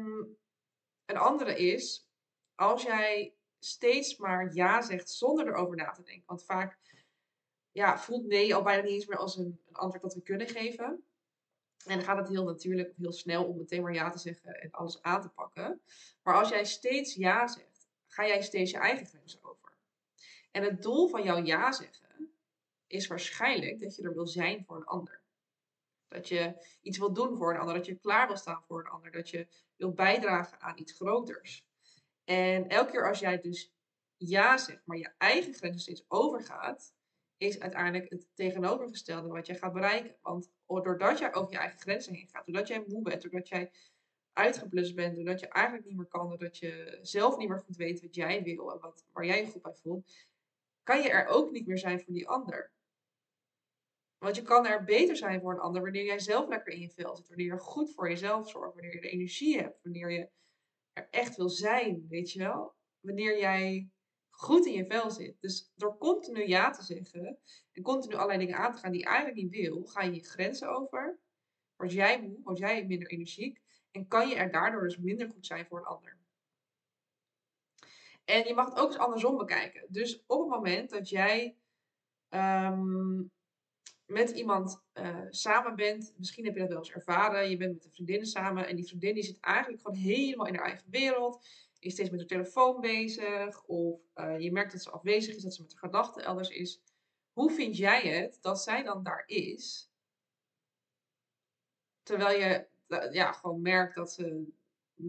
een 1.06 1.18
andere 1.18 1.58
is, 1.58 2.10
als 2.56 2.84
jij 2.84 3.36
steeds 3.60 4.18
maar 4.18 4.54
ja 4.54 4.82
zegt 4.82 5.10
zonder 5.10 5.48
erover 5.48 5.76
na 5.76 5.92
te 5.92 6.04
denken. 6.04 6.26
Want 6.26 6.44
vaak 6.44 6.80
ja, 7.72 8.00
voelt 8.00 8.26
nee 8.26 8.56
al 8.56 8.64
bijna 8.64 8.82
niet 8.82 8.92
eens 8.92 9.06
meer 9.06 9.18
als 9.18 9.38
een, 9.38 9.62
een 9.68 9.76
antwoord 9.76 10.04
dat 10.04 10.14
we 10.14 10.22
kunnen 10.22 10.48
geven. 10.48 11.06
En 11.86 11.96
dan 11.96 12.06
gaat 12.06 12.18
het 12.18 12.28
heel 12.28 12.44
natuurlijk 12.44 12.94
heel 12.98 13.12
snel 13.12 13.46
om 13.46 13.58
meteen 13.58 13.82
maar 13.82 13.94
ja 13.94 14.10
te 14.10 14.20
zeggen 14.20 14.62
en 14.62 14.72
alles 14.72 15.02
aan 15.02 15.22
te 15.22 15.30
pakken. 15.30 15.82
Maar 16.24 16.36
als 16.36 16.50
jij 16.50 16.66
steeds 16.66 17.16
ja 17.16 17.48
zegt, 17.48 17.88
ga 18.08 18.28
jij 18.28 18.42
steeds 18.42 18.72
je 18.72 18.78
eigen 18.78 19.06
grenzen 19.06 19.44
over. 19.44 19.78
En 20.52 20.64
het 20.64 20.82
doel 20.82 21.08
van 21.08 21.24
jouw 21.24 21.44
ja 21.44 21.72
zeggen 21.72 22.34
is 22.88 23.08
waarschijnlijk 23.08 23.80
dat 23.80 23.96
je 23.96 24.04
er 24.04 24.14
wil 24.14 24.28
zijn 24.28 24.66
voor 24.66 24.76
een 24.76 24.86
ander. 24.86 25.22
Dat 26.08 26.28
je 26.28 26.68
iets 26.82 26.98
wil 26.98 27.14
doen 27.14 27.38
voor 27.38 27.54
een 27.54 27.60
ander, 27.60 27.76
dat 27.76 27.86
je 27.86 27.96
klaar 27.96 28.28
wil 28.28 28.38
staan 28.38 28.64
voor 28.68 28.80
een 28.80 28.92
ander, 28.92 29.12
dat 29.12 29.30
je 29.30 29.48
wil 29.76 29.92
bijdragen 29.92 30.60
aan 30.60 30.78
iets 30.78 30.94
groters. 30.94 31.66
En 32.24 32.68
elke 32.68 32.92
keer 32.92 33.08
als 33.08 33.20
jij 33.20 33.40
dus 33.40 33.74
ja 34.18 34.58
zegt, 34.58 34.86
maar 34.86 34.98
je 34.98 35.14
eigen 35.18 35.54
grenzen 35.54 35.82
steeds 35.82 36.06
overgaat, 36.08 36.94
is 37.38 37.60
uiteindelijk 37.60 38.10
het 38.10 38.28
tegenovergestelde 38.34 39.28
wat 39.28 39.46
jij 39.46 39.56
gaat 39.56 39.74
bereiken. 39.74 40.16
Want 40.22 40.52
doordat 40.80 41.20
jij 41.20 41.34
over 41.34 41.52
je 41.52 41.58
eigen 41.58 41.80
grenzen 41.80 42.14
heen 42.14 42.28
gaat, 42.28 42.46
doordat 42.46 42.68
jij 42.68 42.84
moe 42.88 43.02
bent, 43.02 43.22
doordat 43.22 43.48
jij 43.48 43.72
uitgeblust 44.34 44.96
bent, 44.96 45.16
doordat 45.16 45.40
je 45.40 45.48
eigenlijk 45.48 45.86
niet 45.86 45.98
meer 45.98 46.08
kan, 46.08 46.30
doordat 46.30 46.58
je 46.58 47.00
zelf 47.02 47.38
niet 47.38 47.50
meer 47.50 47.60
goed 47.60 47.76
weet 47.76 48.02
wat 48.02 48.16
jij 48.16 48.44
wil 48.44 48.72
en 48.72 48.80
wat, 48.80 49.06
waar 49.12 49.26
jij 49.26 49.42
je 49.42 49.52
goed 49.52 49.62
bij 49.62 49.74
voelt, 49.74 50.14
kan 50.84 51.02
je 51.02 51.10
er 51.10 51.28
ook 51.28 51.52
niet 51.52 51.68
meer 51.68 51.78
zijn 51.78 52.02
voor 52.02 52.14
die 52.14 52.28
ander. 52.28 52.72
Want 54.18 54.36
je 54.36 54.42
kan 54.42 54.68
er 54.68 54.84
beter 54.84 55.16
zijn 55.16 55.42
voor 55.42 55.54
een 55.54 55.60
ander 55.60 55.82
wanneer 55.82 56.06
jij 56.06 56.20
zelf 56.20 56.48
lekker 56.48 56.74
in 56.74 56.80
je 56.80 56.90
vel 56.90 57.16
zit, 57.16 57.28
wanneer 57.28 57.46
je 57.46 57.60
goed 57.60 57.94
voor 57.94 58.10
jezelf 58.10 58.50
zorgt, 58.50 58.74
wanneer 58.74 58.94
je 58.94 59.02
de 59.02 59.10
energie 59.10 59.58
hebt, 59.58 59.82
wanneer 59.82 60.12
je 60.12 60.30
er 60.94 61.08
echt 61.10 61.36
wil 61.36 61.50
zijn, 61.50 62.06
weet 62.10 62.32
je 62.32 62.40
wel? 62.40 62.76
Wanneer 63.00 63.40
jij 63.40 63.90
goed 64.42 64.66
in 64.66 64.74
je 64.74 64.86
vel 64.86 65.12
zit. 65.12 65.42
Dus 65.42 65.72
door 65.76 65.98
continu 65.98 66.48
ja 66.48 66.70
te 66.70 66.84
zeggen 66.84 67.38
en 67.72 67.82
continu 67.82 68.16
allerlei 68.16 68.40
dingen 68.40 68.58
aan 68.58 68.72
te 68.72 68.78
gaan 68.78 68.92
die 68.92 69.00
je 69.00 69.06
eigenlijk 69.06 69.38
niet 69.38 69.52
wil, 69.52 69.84
ga 69.84 70.02
je 70.02 70.14
je 70.14 70.24
grenzen 70.24 70.70
over. 70.70 71.20
Word 71.76 71.92
jij 71.92 72.22
moe, 72.22 72.40
word 72.44 72.58
jij 72.58 72.86
minder 72.86 73.10
energiek 73.10 73.62
en 73.92 74.08
kan 74.08 74.28
je 74.28 74.36
er 74.36 74.52
daardoor 74.52 74.82
dus 74.82 74.98
minder 74.98 75.30
goed 75.30 75.46
zijn 75.46 75.66
voor 75.66 75.78
een 75.78 75.86
ander. 75.86 76.18
En 78.26 78.48
je 78.48 78.54
mag 78.54 78.70
het 78.70 78.80
ook 78.80 78.88
eens 78.88 78.98
andersom 78.98 79.38
bekijken. 79.38 79.86
Dus 79.90 80.24
op 80.26 80.40
het 80.40 80.50
moment 80.50 80.90
dat 80.90 81.10
jij 81.10 81.56
ehm, 82.30 83.24
met 84.06 84.30
iemand 84.30 84.84
uh, 84.94 85.18
samen 85.30 85.76
bent, 85.76 86.14
misschien 86.18 86.46
heb 86.46 86.54
je 86.54 86.60
dat 86.60 86.70
wel 86.70 86.78
eens 86.78 86.92
ervaren, 86.92 87.50
je 87.50 87.58
bent 87.58 87.74
met 87.74 87.86
een 87.86 87.92
vriendin 87.92 88.26
samen 88.26 88.68
en 88.68 88.76
die 88.76 88.88
vriendin 88.88 89.14
die 89.14 89.24
zit 89.24 89.40
eigenlijk 89.40 89.82
gewoon 89.82 89.98
helemaal 89.98 90.48
in 90.48 90.56
haar 90.56 90.66
eigen 90.66 90.90
wereld 90.90 91.46
is 91.82 91.94
steeds 91.94 92.10
met 92.10 92.20
de 92.20 92.26
telefoon 92.26 92.82
bezig. 92.82 93.64
Of 93.66 94.00
uh, 94.16 94.40
je 94.40 94.52
merkt 94.52 94.72
dat 94.72 94.82
ze 94.82 94.92
afwezig 94.92 95.36
is, 95.36 95.44
dat 95.44 95.54
ze 95.54 95.62
met 95.62 95.72
de 95.72 95.78
gedachten 95.78 96.24
elders 96.24 96.50
is. 96.50 96.82
Hoe 97.34 97.52
vind 97.52 97.78
jij 97.78 98.02
het 98.02 98.38
dat 98.42 98.62
zij 98.62 98.84
dan 98.84 99.04
daar 99.04 99.24
is? 99.26 99.92
Terwijl 102.04 102.40
je 102.40 102.68
uh, 102.88 103.14
ja, 103.14 103.32
gewoon 103.32 103.62
merkt 103.62 103.96
dat 103.96 104.12
ze 104.12 104.54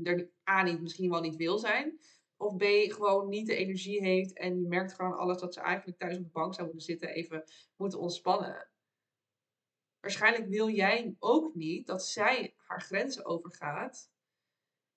er 0.03 0.31
A 0.51 0.63
niet, 0.63 0.81
misschien 0.81 1.11
wel 1.11 1.21
niet 1.21 1.37
wil 1.37 1.59
zijn. 1.59 2.01
Of 2.37 2.57
B, 2.57 2.63
gewoon 2.93 3.29
niet 3.29 3.47
de 3.47 3.57
energie 3.57 4.01
heeft 4.01 4.33
en 4.33 4.61
je 4.61 4.69
merkt 4.69 4.93
gewoon 4.93 5.17
alles 5.17 5.39
dat 5.39 5.55
ze 5.55 5.61
eigenlijk 5.61 5.99
thuis 5.99 6.17
op 6.17 6.25
de 6.25 6.31
bank 6.31 6.55
zou 6.55 6.67
moeten 6.67 6.87
zitten, 6.87 7.09
even 7.09 7.45
moeten 7.77 7.99
ontspannen. 7.99 8.69
Waarschijnlijk 10.01 10.49
wil 10.49 10.69
jij 10.69 11.17
ook 11.19 11.55
niet 11.55 11.87
dat 11.87 12.05
zij 12.05 12.55
haar 12.57 12.81
grenzen 12.81 13.25
overgaat, 13.25 14.12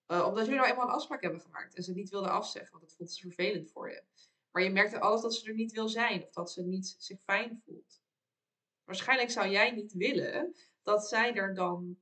uh, 0.07 0.25
omdat 0.27 0.45
jullie 0.45 0.59
nou 0.59 0.71
eenmaal 0.71 0.88
een 0.88 0.93
afspraak 0.93 1.21
hebben 1.21 1.41
gemaakt 1.41 1.75
en 1.75 1.83
ze 1.83 1.93
niet 1.93 2.09
wilde 2.09 2.29
afzeggen, 2.29 2.71
want 2.71 2.83
dat 2.83 2.95
voelt 2.97 3.12
ze 3.12 3.21
vervelend 3.21 3.71
voor 3.71 3.89
je. 3.89 4.03
Maar 4.51 4.63
je 4.63 4.69
merkt 4.69 5.00
alles 5.00 5.21
dat 5.21 5.33
ze 5.33 5.47
er 5.47 5.53
niet 5.53 5.71
wil 5.71 5.89
zijn 5.89 6.24
of 6.24 6.31
dat 6.31 6.51
ze 6.51 6.63
niet 6.63 6.95
zich 6.97 7.19
fijn 7.21 7.62
voelt. 7.65 8.01
Waarschijnlijk 8.83 9.31
zou 9.31 9.47
jij 9.47 9.71
niet 9.71 9.93
willen 9.93 10.55
dat 10.83 11.07
zij 11.07 11.33
er 11.33 11.55
dan 11.55 11.97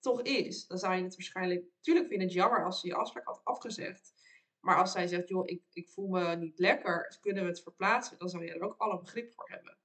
toch 0.00 0.22
is. 0.22 0.66
Dan 0.66 0.78
zou 0.78 0.94
je 0.94 1.02
het 1.02 1.14
waarschijnlijk. 1.14 1.64
Tuurlijk 1.80 2.08
vind 2.08 2.20
je 2.20 2.26
het 2.26 2.36
jammer 2.36 2.64
als 2.64 2.80
ze 2.80 2.86
je 2.86 2.94
afspraak 2.94 3.26
had 3.26 3.40
afgezegd. 3.44 4.14
Maar 4.60 4.76
als 4.76 4.92
zij 4.92 5.06
zegt, 5.06 5.28
joh, 5.28 5.46
ik, 5.46 5.62
ik 5.72 5.88
voel 5.88 6.08
me 6.08 6.36
niet 6.36 6.58
lekker, 6.58 7.18
kunnen 7.20 7.42
we 7.42 7.48
het 7.48 7.62
verplaatsen? 7.62 8.18
Dan 8.18 8.28
zou 8.28 8.44
je 8.44 8.52
er 8.52 8.62
ook 8.62 8.74
alle 8.78 8.98
begrip 8.98 9.32
voor 9.32 9.48
hebben. 9.48 9.78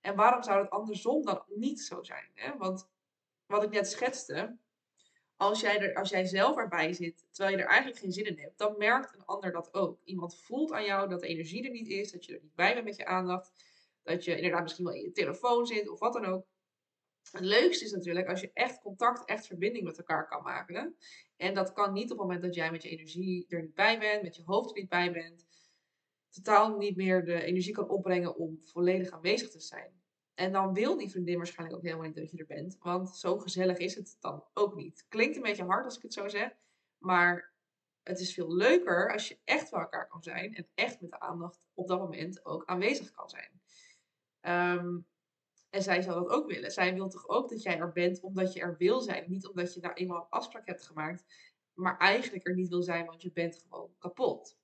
En 0.00 0.16
waarom 0.16 0.42
zou 0.42 0.62
het 0.62 0.70
andersom 0.70 1.24
dan 1.24 1.42
niet 1.48 1.80
zo 1.80 2.02
zijn? 2.02 2.30
Hè? 2.34 2.56
Want 2.56 2.88
wat 3.46 3.62
ik 3.62 3.70
net 3.70 3.88
schetste, 3.88 4.58
als 5.36 5.60
jij, 5.60 5.78
er, 5.78 5.94
als 5.94 6.10
jij 6.10 6.24
zelf 6.24 6.56
erbij 6.56 6.92
zit, 6.92 7.26
terwijl 7.30 7.56
je 7.56 7.62
er 7.62 7.68
eigenlijk 7.68 8.00
geen 8.00 8.12
zin 8.12 8.24
in 8.24 8.38
hebt, 8.38 8.58
dan 8.58 8.74
merkt 8.78 9.14
een 9.14 9.24
ander 9.24 9.52
dat 9.52 9.74
ook. 9.74 10.00
Iemand 10.04 10.40
voelt 10.40 10.72
aan 10.72 10.84
jou 10.84 11.08
dat 11.08 11.20
de 11.20 11.26
energie 11.26 11.64
er 11.64 11.70
niet 11.70 11.88
is, 11.88 12.12
dat 12.12 12.24
je 12.24 12.34
er 12.34 12.42
niet 12.42 12.54
bij 12.54 12.74
bent 12.74 12.84
met 12.84 12.96
je 12.96 13.06
aandacht, 13.06 13.52
dat 14.02 14.24
je 14.24 14.36
inderdaad 14.36 14.62
misschien 14.62 14.84
wel 14.84 14.94
in 14.94 15.02
je 15.02 15.12
telefoon 15.12 15.66
zit 15.66 15.88
of 15.88 15.98
wat 15.98 16.12
dan 16.12 16.24
ook. 16.24 16.46
Het 17.30 17.40
leukste 17.40 17.84
is 17.84 17.90
natuurlijk 17.90 18.28
als 18.28 18.40
je 18.40 18.50
echt 18.52 18.80
contact, 18.80 19.28
echt 19.28 19.46
verbinding 19.46 19.84
met 19.84 19.98
elkaar 19.98 20.28
kan 20.28 20.42
maken. 20.42 20.96
En 21.36 21.54
dat 21.54 21.72
kan 21.72 21.92
niet 21.92 22.10
op 22.10 22.18
het 22.18 22.18
moment 22.18 22.42
dat 22.42 22.54
jij 22.54 22.70
met 22.70 22.82
je 22.82 22.88
energie 22.88 23.46
er 23.48 23.62
niet 23.62 23.74
bij 23.74 23.98
bent, 23.98 24.22
met 24.22 24.36
je 24.36 24.42
hoofd 24.44 24.70
er 24.70 24.80
niet 24.80 24.88
bij 24.88 25.12
bent. 25.12 25.46
Totaal 26.30 26.76
niet 26.76 26.96
meer 26.96 27.24
de 27.24 27.42
energie 27.42 27.74
kan 27.74 27.88
opbrengen 27.88 28.36
om 28.36 28.58
volledig 28.62 29.10
aanwezig 29.10 29.50
te 29.50 29.60
zijn. 29.60 30.04
En 30.36 30.52
dan 30.52 30.74
wil 30.74 30.96
die 30.96 31.10
vriendin 31.10 31.36
waarschijnlijk 31.36 31.78
ook 31.78 31.84
helemaal 31.84 32.06
niet 32.06 32.16
dat 32.16 32.30
je 32.30 32.38
er 32.38 32.46
bent. 32.46 32.76
Want 32.78 33.16
zo 33.16 33.38
gezellig 33.38 33.78
is 33.78 33.94
het 33.94 34.16
dan 34.20 34.44
ook 34.54 34.74
niet. 34.74 35.04
Klinkt 35.08 35.36
een 35.36 35.42
beetje 35.42 35.64
hard 35.64 35.84
als 35.84 35.96
ik 35.96 36.02
het 36.02 36.12
zo 36.12 36.28
zeg. 36.28 36.56
Maar 36.98 37.52
het 38.02 38.20
is 38.20 38.34
veel 38.34 38.54
leuker 38.54 39.12
als 39.12 39.28
je 39.28 39.38
echt 39.44 39.70
bij 39.70 39.80
elkaar 39.80 40.08
kan 40.08 40.22
zijn. 40.22 40.54
En 40.54 40.68
echt 40.74 41.00
met 41.00 41.10
de 41.10 41.20
aandacht 41.20 41.60
op 41.74 41.88
dat 41.88 41.98
moment 41.98 42.44
ook 42.44 42.64
aanwezig 42.64 43.10
kan 43.10 43.28
zijn. 43.28 43.60
Um, 44.40 45.06
en 45.70 45.82
zij 45.82 46.02
zal 46.02 46.14
dat 46.14 46.28
ook 46.28 46.46
willen. 46.46 46.70
Zij 46.70 46.94
wil 46.94 47.08
toch 47.08 47.28
ook 47.28 47.48
dat 47.48 47.62
jij 47.62 47.78
er 47.78 47.92
bent 47.92 48.20
omdat 48.20 48.52
je 48.52 48.60
er 48.60 48.76
wil 48.76 49.00
zijn. 49.00 49.24
Niet 49.30 49.46
omdat 49.46 49.74
je 49.74 49.80
daar 49.80 49.94
eenmaal 49.94 50.20
een 50.20 50.28
afspraak 50.28 50.66
hebt 50.66 50.86
gemaakt. 50.86 51.24
Maar 51.72 51.98
eigenlijk 51.98 52.46
er 52.46 52.54
niet 52.54 52.68
wil 52.68 52.82
zijn, 52.82 53.06
want 53.06 53.22
je 53.22 53.32
bent 53.32 53.58
gewoon 53.68 53.94
kapot. 53.98 54.58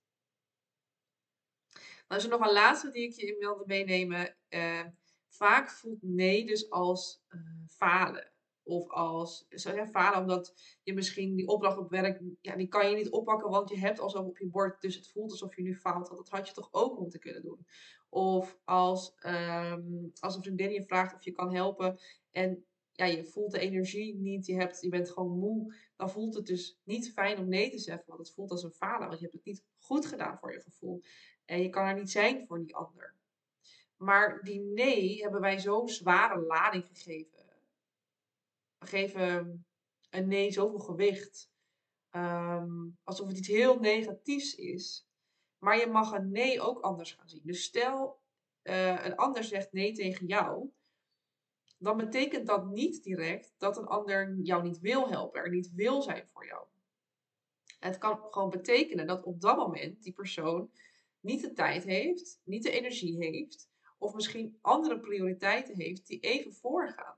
Dan 2.07 2.19
is 2.19 2.25
er 2.25 2.31
nog 2.31 2.41
een 2.41 2.53
laatste 2.53 2.91
die 2.91 3.09
ik 3.09 3.13
je 3.13 3.37
wilde 3.39 3.65
meenemen. 3.67 4.37
Uh, 4.49 4.85
vaak 5.35 5.71
voelt 5.71 6.03
nee 6.03 6.47
dus 6.47 6.71
als 6.71 7.23
uh, 7.29 7.41
falen. 7.69 8.31
Of 8.65 8.91
als 8.91 9.47
falen 9.91 10.21
omdat 10.21 10.55
je 10.83 10.95
misschien 10.95 11.35
die 11.37 11.47
opdracht 11.47 11.79
op 11.79 11.91
werk, 11.91 12.21
ja, 12.41 12.57
die 12.57 12.69
kan 12.69 12.91
je 12.91 12.97
niet 12.97 13.11
oppakken, 13.11 13.51
want 13.51 13.69
je 13.69 13.79
hebt 13.79 14.01
al 14.01 14.11
zo 14.11 14.19
op 14.19 14.39
je 14.39 14.47
bord. 14.47 14.81
Dus 14.81 14.95
het 14.95 15.09
voelt 15.09 15.31
alsof 15.31 15.57
je 15.57 15.63
nu 15.63 15.77
faalt. 15.77 16.09
Want 16.09 16.21
dat 16.21 16.39
had 16.39 16.49
je 16.49 16.55
toch 16.55 16.69
ook 16.71 16.99
moeten 16.99 17.21
kunnen 17.21 17.43
doen. 17.43 17.67
Of 18.09 18.59
als, 18.65 19.15
um, 19.27 20.13
als 20.21 20.37
een 20.37 20.43
vriendin 20.43 20.73
je 20.73 20.83
vraagt 20.83 21.15
of 21.15 21.25
je 21.25 21.33
kan 21.33 21.55
helpen 21.55 21.99
en 22.31 22.65
ja, 22.93 23.05
je 23.05 23.25
voelt 23.25 23.51
de 23.51 23.59
energie 23.59 24.15
niet, 24.15 24.47
je, 24.47 24.55
hebt, 24.55 24.81
je 24.81 24.89
bent 24.89 25.11
gewoon 25.11 25.39
moe, 25.39 25.75
dan 25.97 26.11
voelt 26.11 26.35
het 26.35 26.47
dus 26.47 26.81
niet 26.85 27.13
fijn 27.13 27.39
om 27.39 27.49
nee 27.49 27.71
te 27.71 27.79
zeggen, 27.79 28.05
want 28.07 28.19
het 28.19 28.31
voelt 28.31 28.51
als 28.51 28.63
een 28.63 28.73
falen, 28.73 29.07
want 29.07 29.19
je 29.19 29.25
hebt 29.25 29.37
het 29.37 29.45
niet 29.45 29.65
goed 29.79 30.07
gedaan 30.07 30.39
voor 30.39 30.53
je 30.53 30.61
gevoel. 30.61 31.03
En 31.45 31.63
je 31.63 31.69
kan 31.69 31.87
er 31.87 31.95
niet 31.95 32.11
zijn 32.11 32.47
voor 32.47 32.61
die 32.61 32.75
ander. 32.75 33.15
Maar 34.03 34.43
die 34.43 34.61
nee 34.61 35.23
hebben 35.23 35.41
wij 35.41 35.59
zo'n 35.59 35.89
zware 35.89 36.41
lading 36.41 36.87
gegeven. 36.87 37.39
We 38.79 38.87
geven 38.87 39.67
een 40.11 40.29
nee 40.29 40.51
zoveel 40.51 40.79
gewicht. 40.79 41.51
Um, 42.11 42.99
alsof 43.03 43.29
het 43.29 43.39
iets 43.39 43.49
heel 43.49 43.79
negatiefs 43.79 44.55
is. 44.55 45.09
Maar 45.59 45.79
je 45.79 45.87
mag 45.87 46.13
een 46.13 46.31
nee 46.31 46.61
ook 46.61 46.81
anders 46.81 47.13
gaan 47.13 47.29
zien. 47.29 47.43
Dus 47.45 47.63
stel, 47.63 48.21
uh, 48.63 49.05
een 49.05 49.17
ander 49.17 49.45
zegt 49.45 49.73
nee 49.73 49.93
tegen 49.93 50.27
jou. 50.27 50.71
Dan 51.79 51.97
betekent 51.97 52.47
dat 52.47 52.67
niet 52.67 53.03
direct 53.03 53.55
dat 53.59 53.77
een 53.77 53.87
ander 53.87 54.35
jou 54.35 54.63
niet 54.63 54.79
wil 54.79 55.09
helpen, 55.09 55.41
er 55.41 55.51
niet 55.51 55.73
wil 55.75 56.03
zijn 56.03 56.29
voor 56.29 56.47
jou. 56.47 56.67
Het 57.79 57.99
kan 57.99 58.19
gewoon 58.31 58.51
betekenen 58.51 59.07
dat 59.07 59.25
op 59.25 59.41
dat 59.41 59.57
moment 59.57 60.03
die 60.03 60.13
persoon 60.13 60.71
niet 61.21 61.41
de 61.41 61.53
tijd 61.53 61.85
heeft, 61.85 62.41
niet 62.45 62.63
de 62.63 62.71
energie 62.71 63.17
heeft, 63.17 63.71
of 64.03 64.15
misschien 64.15 64.59
andere 64.61 65.01
prioriteiten 65.01 65.77
heeft 65.77 66.07
die 66.07 66.21
even 66.21 66.53
voorgaan. 66.53 67.17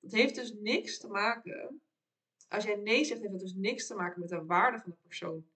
Dat 0.00 0.12
heeft 0.12 0.34
dus 0.34 0.52
niks 0.52 0.98
te 0.98 1.08
maken, 1.08 1.82
als 2.48 2.64
jij 2.64 2.76
nee 2.76 3.04
zegt, 3.04 3.20
heeft 3.20 3.32
dat 3.32 3.40
dus 3.40 3.54
niks 3.54 3.86
te 3.86 3.94
maken 3.94 4.20
met 4.20 4.28
de 4.28 4.44
waarde 4.44 4.78
van 4.78 4.90
de 4.90 4.96
persoon 5.02 5.46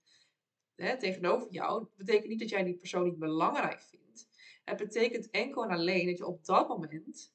hè, 0.74 0.98
tegenover 0.98 1.50
jou, 1.50 1.86
betekent 1.96 2.28
niet 2.28 2.38
dat 2.38 2.48
jij 2.48 2.64
die 2.64 2.76
persoon 2.76 3.04
niet 3.04 3.18
belangrijk 3.18 3.80
vindt. 3.80 4.28
Het 4.64 4.76
betekent 4.76 5.30
enkel 5.30 5.64
en 5.64 5.70
alleen 5.70 6.06
dat 6.06 6.18
je 6.18 6.26
op 6.26 6.44
dat 6.44 6.68
moment 6.68 7.34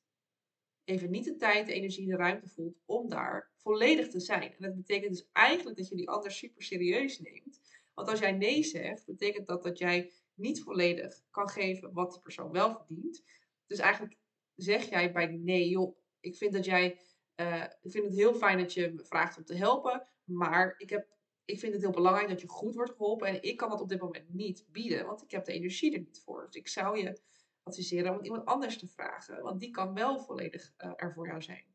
even 0.84 1.12
niet 1.12 1.26
de 1.26 1.36
tijd, 1.36 1.66
de 1.66 1.74
energie, 1.74 2.08
de 2.08 2.16
ruimte 2.16 2.50
voelt 2.50 2.78
om 2.86 3.10
daar 3.10 3.52
volledig 3.56 4.08
te 4.08 4.20
zijn. 4.20 4.52
En 4.52 4.58
dat 4.60 4.76
betekent 4.76 5.12
dus 5.12 5.30
eigenlijk 5.32 5.78
dat 5.78 5.88
je 5.88 5.96
die 5.96 6.10
ander 6.10 6.32
super 6.32 6.64
serieus 6.64 7.20
neemt. 7.20 7.62
Want 7.94 8.08
als 8.08 8.20
jij 8.20 8.32
nee 8.32 8.64
zegt, 8.64 9.06
betekent 9.06 9.48
dat 9.48 9.64
dat 9.64 9.78
jij 9.78 10.12
niet 10.44 10.62
volledig 10.64 11.22
kan 11.30 11.50
geven 11.50 11.94
wat 11.94 12.12
die 12.12 12.22
persoon 12.22 12.52
wel 12.52 12.76
verdient. 12.76 13.24
Dus 13.68 13.80
eigenlijk 13.80 14.18
zeg 14.56 14.90
jij 14.90 15.12
bij 15.12 15.28
nee, 15.28 15.70
joh, 15.70 15.98
ik 16.20 16.36
vind 16.36 16.54
dat 16.54 16.66
jij, 16.66 17.00
uh, 17.36 17.64
ik 17.82 17.92
vind 17.92 18.06
het 18.06 18.16
heel 18.16 18.34
fijn 18.34 18.58
dat 18.58 18.74
je 18.74 18.92
me 18.92 19.06
vraagt 19.06 19.38
om 19.38 19.44
te 19.44 19.56
helpen, 19.56 20.08
maar 20.24 20.74
ik 20.78 20.90
heb 20.90 21.12
ik 21.46 21.60
vind 21.60 21.74
het 21.74 21.82
heel 21.82 21.92
belangrijk 21.92 22.30
dat 22.30 22.42
je 22.42 22.48
goed 22.48 22.76
wordt 22.76 22.92
geholpen. 22.92 23.28
En 23.28 23.42
ik 23.44 23.58
kan 23.58 23.70
dat 23.70 23.82
op 23.82 23.90
dit 23.90 24.00
moment 24.00 24.34
niet 24.34 24.66
bieden, 24.72 25.06
want 25.06 25.24
ik 25.24 25.32
heb 25.32 25.46
de 25.46 25.54
energie 25.54 25.94
er 25.94 26.00
niet 26.00 26.22
voor. 26.26 26.46
Dus 26.46 26.56
ik 26.56 26.68
zou 26.68 26.98
je 26.98 27.22
adviseren 27.64 28.18
om 28.18 28.24
iemand 28.24 28.46
anders 28.46 28.78
te 28.78 28.88
vragen, 28.88 29.42
want 29.42 29.60
die 29.60 29.72
kan 29.72 29.94
wel 29.94 30.20
volledig 30.20 30.74
uh, 30.78 30.92
er 30.96 31.14
voor 31.14 31.28
jou 31.28 31.42
zijn. 31.42 31.66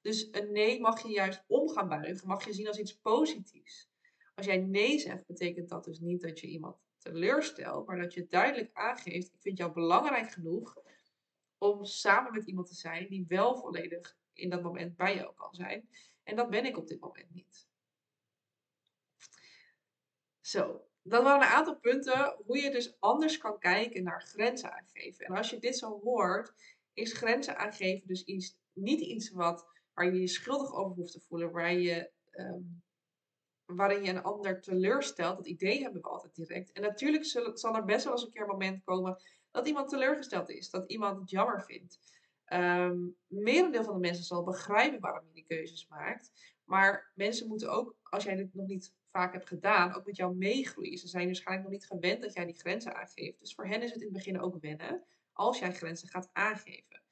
Dus 0.00 0.28
een 0.30 0.52
nee 0.52 0.80
mag 0.80 1.02
je 1.02 1.08
juist 1.08 1.44
om 1.46 1.68
gaan 1.68 1.88
buigen, 1.88 2.28
mag 2.28 2.44
je 2.44 2.52
zien 2.52 2.66
als 2.66 2.78
iets 2.78 2.98
positiefs. 2.98 3.90
Als 4.34 4.46
jij 4.46 4.58
nee 4.58 4.98
zegt, 4.98 5.26
betekent 5.26 5.68
dat 5.68 5.84
dus 5.84 6.00
niet 6.00 6.20
dat 6.20 6.40
je 6.40 6.46
iemand 6.46 6.76
teleurstelt, 6.98 7.86
maar 7.86 7.98
dat 7.98 8.14
je 8.14 8.26
duidelijk 8.26 8.70
aangeeft: 8.72 9.32
ik 9.32 9.40
vind 9.40 9.58
jou 9.58 9.72
belangrijk 9.72 10.30
genoeg 10.32 10.76
om 11.58 11.84
samen 11.84 12.32
met 12.32 12.44
iemand 12.44 12.66
te 12.66 12.74
zijn 12.74 13.08
die 13.08 13.24
wel 13.28 13.56
volledig 13.56 14.16
in 14.32 14.50
dat 14.50 14.62
moment 14.62 14.96
bij 14.96 15.14
jou 15.14 15.34
kan 15.34 15.54
zijn. 15.54 15.88
En 16.22 16.36
dat 16.36 16.50
ben 16.50 16.64
ik 16.64 16.76
op 16.76 16.88
dit 16.88 17.00
moment 17.00 17.30
niet. 17.30 17.66
Zo, 20.40 20.88
dat 21.02 21.22
waren 21.22 21.46
een 21.46 21.52
aantal 21.52 21.76
punten 21.76 22.36
hoe 22.46 22.58
je 22.58 22.70
dus 22.70 23.00
anders 23.00 23.38
kan 23.38 23.58
kijken 23.58 24.02
naar 24.02 24.22
grenzen 24.22 24.72
aangeven. 24.72 25.26
En 25.26 25.36
als 25.36 25.50
je 25.50 25.58
dit 25.58 25.78
zo 25.78 26.00
hoort, 26.00 26.52
is 26.92 27.12
grenzen 27.12 27.56
aangeven 27.56 28.06
dus 28.06 28.24
iets, 28.24 28.56
niet 28.72 29.00
iets 29.00 29.30
wat, 29.30 29.66
waar 29.94 30.04
je 30.04 30.20
je 30.20 30.28
schuldig 30.28 30.74
over 30.74 30.96
hoeft 30.96 31.12
te 31.12 31.20
voelen, 31.20 31.50
waar 31.50 31.72
je, 31.72 32.10
um, 32.32 32.82
waarin 33.76 34.02
je 34.02 34.10
een 34.10 34.22
ander 34.22 34.60
teleurstelt. 34.60 35.36
Dat 35.36 35.46
idee 35.46 35.82
hebben 35.82 36.02
we 36.02 36.08
altijd 36.08 36.34
direct. 36.34 36.72
En 36.72 36.82
natuurlijk 36.82 37.24
zal 37.54 37.76
er 37.76 37.84
best 37.84 38.04
wel 38.04 38.12
eens 38.12 38.22
een 38.22 38.30
keer 38.30 38.42
een 38.42 38.48
moment 38.48 38.84
komen 38.84 39.22
dat 39.50 39.66
iemand 39.66 39.88
teleurgesteld 39.88 40.48
is, 40.48 40.70
dat 40.70 40.90
iemand 40.90 41.20
het 41.20 41.30
jammer 41.30 41.62
vindt. 41.62 41.98
Um, 42.52 43.16
merendeel 43.26 43.84
van 43.84 43.94
de 43.94 44.00
mensen 44.00 44.24
zal 44.24 44.44
begrijpen 44.44 45.00
waarom 45.00 45.26
je 45.26 45.32
die 45.32 45.44
keuzes 45.46 45.86
maakt. 45.88 46.30
Maar 46.64 47.12
mensen 47.14 47.48
moeten 47.48 47.70
ook, 47.70 47.96
als 48.02 48.24
jij 48.24 48.36
dit 48.36 48.54
nog 48.54 48.66
niet 48.66 48.94
vaak 49.10 49.32
hebt 49.32 49.48
gedaan, 49.48 49.94
ook 49.94 50.06
met 50.06 50.16
jou 50.16 50.36
meegroeien. 50.36 50.98
Ze 50.98 51.08
zijn 51.08 51.26
waarschijnlijk 51.26 51.68
nog 51.68 51.78
niet 51.78 51.86
gewend 51.86 52.22
dat 52.22 52.32
jij 52.32 52.46
die 52.46 52.58
grenzen 52.58 52.94
aangeeft. 52.94 53.40
Dus 53.40 53.54
voor 53.54 53.66
hen 53.66 53.82
is 53.82 53.90
het 53.90 54.00
in 54.00 54.06
het 54.06 54.16
begin 54.16 54.40
ook 54.40 54.60
wennen 54.60 55.04
als 55.32 55.58
jij 55.58 55.72
grenzen 55.72 56.08
gaat 56.08 56.30
aangeven. 56.32 57.02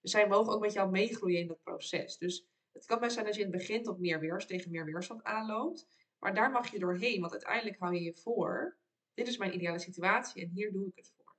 Dus 0.00 0.10
zij 0.10 0.28
mogen 0.28 0.52
ook 0.52 0.60
met 0.60 0.72
jou 0.72 0.90
meegroeien 0.90 1.40
in 1.40 1.46
dat 1.46 1.62
proces. 1.62 2.18
Dus 2.18 2.46
het 2.72 2.86
kan 2.86 3.00
best 3.00 3.12
zijn 3.12 3.24
dat 3.24 3.34
je 3.34 3.40
in 3.40 3.48
het 3.48 3.56
begin 3.56 3.82
tot 3.82 3.98
meer 3.98 4.20
weerstand, 4.20 4.48
tegen 4.48 4.70
meer 4.70 4.84
weerstand 4.84 5.22
aanloopt. 5.22 5.86
Maar 6.24 6.34
daar 6.34 6.50
mag 6.50 6.70
je 6.70 6.78
doorheen, 6.78 7.20
want 7.20 7.32
uiteindelijk 7.32 7.78
hou 7.78 7.94
je 7.94 8.02
je 8.02 8.14
voor. 8.14 8.76
Dit 9.14 9.28
is 9.28 9.36
mijn 9.36 9.54
ideale 9.54 9.78
situatie 9.78 10.42
en 10.42 10.50
hier 10.50 10.72
doe 10.72 10.86
ik 10.86 10.96
het 10.96 11.12
voor. 11.16 11.34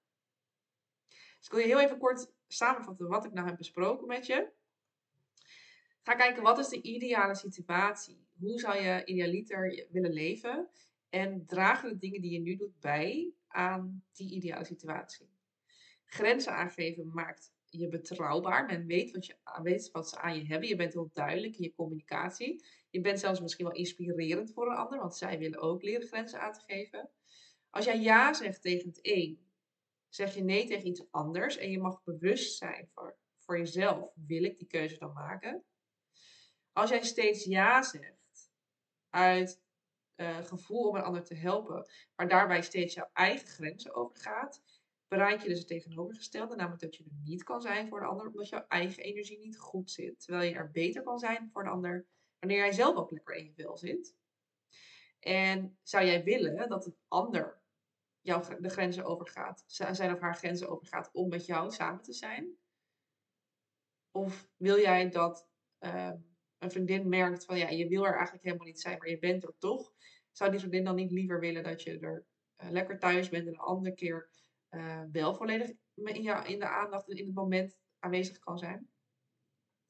Dus 1.38 1.46
ik 1.46 1.52
wil 1.52 1.60
je 1.60 1.66
heel 1.66 1.80
even 1.80 1.98
kort 1.98 2.32
samenvatten 2.48 3.08
wat 3.08 3.26
ik 3.26 3.34
nou 3.34 3.48
heb 3.48 3.58
besproken 3.58 4.08
met 4.08 4.26
je. 4.26 4.50
Ga 6.02 6.16
kijken 6.16 6.44
wat 6.44 6.58
is 6.58 6.68
de 6.68 6.82
ideale 6.82 7.36
situatie 7.36 8.28
hoe 8.40 8.60
zou 8.60 8.82
je 8.82 9.06
idealiter 9.06 9.88
willen 9.92 10.14
leven? 10.14 10.70
En 11.10 11.46
dragen 11.46 11.90
de 11.90 11.98
dingen 11.98 12.22
die 12.22 12.32
je 12.32 12.40
nu 12.40 12.56
doet 12.56 12.80
bij 12.80 13.34
aan 13.48 14.04
die 14.14 14.32
ideale 14.32 14.66
situatie? 14.66 15.30
Grenzen 16.06 16.54
aangeven 16.54 17.12
maakt 17.14 17.54
je 17.66 17.88
betrouwbaar. 17.88 18.66
Men 18.66 18.86
weet 18.86 19.12
wat, 19.12 19.26
je, 19.26 19.36
weet 19.62 19.92
wat 19.92 20.10
ze 20.10 20.18
aan 20.20 20.36
je 20.36 20.46
hebben. 20.46 20.70
Je 20.70 20.76
bent 20.76 20.94
heel 20.94 21.10
duidelijk 21.14 21.56
in 21.58 21.64
je 21.64 21.74
communicatie. 21.74 22.64
Je 22.96 23.02
bent 23.02 23.20
zelfs 23.20 23.42
misschien 23.42 23.66
wel 23.66 23.76
inspirerend 23.76 24.54
voor 24.54 24.72
een 24.72 24.78
ander, 24.78 25.00
want 25.00 25.16
zij 25.16 25.40
willen 25.40 25.60
ook 25.60 25.84
leren 25.84 26.08
grenzen 26.08 26.42
aan 26.42 26.54
te 26.54 26.60
geven. 26.60 27.10
Als 27.70 27.86
jij 27.86 28.00
ja 28.00 28.34
zegt 28.34 28.62
tegen 28.62 28.88
het 28.88 29.00
een, 29.02 29.40
zeg 30.10 30.36
je 30.36 30.44
nee 30.44 30.68
tegen 30.68 30.88
iets 30.88 31.12
anders 31.12 31.58
en 31.58 31.72
je 31.72 31.80
mag 31.80 32.04
bewust 32.04 32.58
zijn 32.58 32.90
voor, 32.94 33.18
voor 33.38 33.58
jezelf. 33.58 34.12
Wil 34.14 34.44
ik 34.44 34.58
die 34.58 34.68
keuze 34.68 34.98
dan 34.98 35.14
maken? 35.14 35.64
Als 36.72 36.90
jij 36.90 37.04
steeds 37.04 37.44
ja 37.44 37.84
zegt 37.84 38.52
uit 39.10 39.62
uh, 40.16 40.38
gevoel 40.38 40.90
om 40.90 40.96
een 40.96 41.04
ander 41.04 41.24
te 41.24 41.36
helpen, 41.36 41.90
maar 42.16 42.28
daarbij 42.28 42.62
steeds 42.62 42.94
jouw 42.94 43.10
eigen 43.14 43.48
grenzen 43.48 43.96
overgaat, 43.96 44.62
bereik 45.08 45.42
je 45.42 45.50
dus 45.50 45.60
het 45.60 45.68
tegenovergestelde, 45.68 46.56
namelijk 46.56 46.82
dat 46.82 46.96
je 46.96 47.04
er 47.04 47.10
niet 47.24 47.44
kan 47.44 47.62
zijn 47.62 47.88
voor 47.88 48.00
de 48.00 48.06
ander, 48.06 48.28
omdat 48.28 48.50
jouw 48.50 48.66
eigen 48.68 49.04
energie 49.04 49.40
niet 49.40 49.60
goed 49.60 49.92
zit. 49.92 50.20
Terwijl 50.20 50.50
je 50.50 50.56
er 50.56 50.72
beter 50.72 51.04
kan 51.04 51.20
zijn 51.20 51.50
voor 51.54 51.64
de 51.64 51.70
ander 51.70 52.08
wanneer 52.40 52.58
jij 52.58 52.72
zelf 52.72 52.96
ook 52.96 53.12
lekker 53.12 53.36
in 53.36 53.46
je 53.46 53.54
vel 53.54 53.78
zit. 53.78 54.16
En 55.20 55.78
zou 55.84 56.06
jij 56.06 56.24
willen 56.24 56.70
dat 56.70 56.86
een 56.86 56.98
ander 57.08 57.64
jouw, 58.22 58.42
de 58.60 58.70
grenzen 58.70 59.06
overgaat, 59.06 59.64
zijn 59.68 60.14
of 60.14 60.20
haar 60.20 60.36
grenzen 60.36 60.70
overgaat 60.70 61.10
om 61.14 61.30
met 61.30 61.46
jou 61.46 61.72
samen 61.72 62.02
te 62.02 62.14
zijn? 62.14 62.58
Of 64.12 64.50
wil 64.58 64.80
jij 64.80 65.10
dat 65.10 65.48
uh, 65.80 66.12
een 66.58 66.72
vriendin 66.72 67.10
merkt 67.10 67.46
van 67.46 67.58
ja, 67.58 67.70
je 67.70 67.88
wil 67.88 68.06
er 68.06 68.14
eigenlijk 68.14 68.44
helemaal 68.44 68.66
niet 68.66 68.82
zijn, 68.82 68.98
maar 68.98 69.10
je 69.10 69.20
bent 69.20 69.44
er 69.44 69.54
toch? 69.58 69.94
Zou 70.32 70.52
die 70.52 70.60
vriendin 70.60 70.84
dan 70.84 70.96
niet 70.96 71.12
liever 71.12 71.40
willen 71.40 71.64
dat 71.64 71.82
je 71.82 72.00
er 72.00 72.26
uh, 72.64 72.70
lekker 72.70 73.00
thuis 73.00 73.30
bent 73.30 73.48
en 73.48 73.54
een 73.54 73.60
andere 73.60 73.96
keer 73.96 74.30
uh, 74.70 75.02
wel 75.12 75.36
volledig 75.36 75.72
in, 75.94 76.22
jou, 76.22 76.48
in 76.48 76.60
de 76.60 76.68
aandacht 76.68 77.10
en 77.10 77.18
in 77.18 77.26
het 77.26 77.36
moment 77.36 77.78
aanwezig 78.00 78.40
kan 78.40 78.58
zijn? 78.58 78.90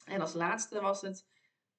En 0.04 0.22
als 0.22 0.34
laatste 0.34 0.82
was 0.82 1.02
het, 1.02 1.26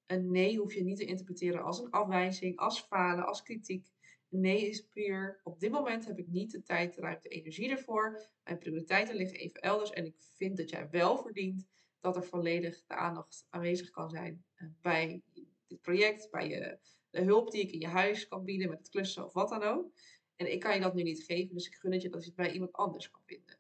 een 0.07 0.31
nee 0.31 0.59
hoef 0.59 0.75
je 0.75 0.85
niet 0.85 0.97
te 0.97 1.05
interpreteren 1.05 1.63
als 1.63 1.79
een 1.79 1.91
afwijzing, 1.91 2.57
als 2.57 2.81
falen, 2.81 3.27
als 3.27 3.43
kritiek. 3.43 3.87
Een 4.31 4.41
nee 4.41 4.69
is 4.69 4.87
puur, 4.87 5.41
op 5.43 5.61
dit 5.61 5.71
moment 5.71 6.07
heb 6.07 6.19
ik 6.19 6.29
niet 6.29 6.51
de 6.51 6.63
tijd, 6.63 6.95
de 6.95 7.01
ruimte, 7.01 7.29
energie 7.29 7.71
ervoor. 7.71 8.29
Mijn 8.45 8.59
prioriteiten 8.59 9.17
liggen 9.17 9.39
even 9.39 9.61
elders 9.61 9.91
en 9.91 10.07
ik 10.07 10.15
vind 10.37 10.57
dat 10.57 10.71
jij 10.71 10.89
wel 10.91 11.19
verdient 11.19 11.67
dat 12.01 12.17
er 12.17 12.25
volledig 12.25 12.85
de 12.87 12.95
aandacht 12.95 13.47
aanwezig 13.51 13.91
kan 13.91 14.11
zijn 14.11 14.45
eh, 14.55 14.67
bij 14.81 15.23
dit 15.67 15.81
project, 15.81 16.31
bij 16.31 16.49
je, 16.49 16.79
de 17.11 17.23
hulp 17.23 17.51
die 17.51 17.63
ik 17.63 17.73
in 17.73 17.81
je 17.81 17.87
huis 17.87 18.29
kan 18.29 18.45
bieden 18.45 18.69
met 18.69 18.79
het 18.79 18.89
klussen 18.89 19.25
of 19.25 19.33
wat 19.33 19.49
dan 19.49 19.63
ook. 19.63 19.93
En 20.37 20.53
ik 20.53 20.61
kan 20.61 20.75
je 20.75 20.81
dat 20.81 20.95
nu 20.95 21.03
niet 21.03 21.23
geven, 21.23 21.55
dus 21.55 21.67
ik 21.67 21.75
gun 21.75 21.93
het 21.93 22.03
je 22.03 22.09
dat 22.09 22.21
je 22.21 22.27
het 22.27 22.37
bij 22.37 22.53
iemand 22.53 22.73
anders 22.73 23.11
kan 23.11 23.21
vinden. 23.25 23.59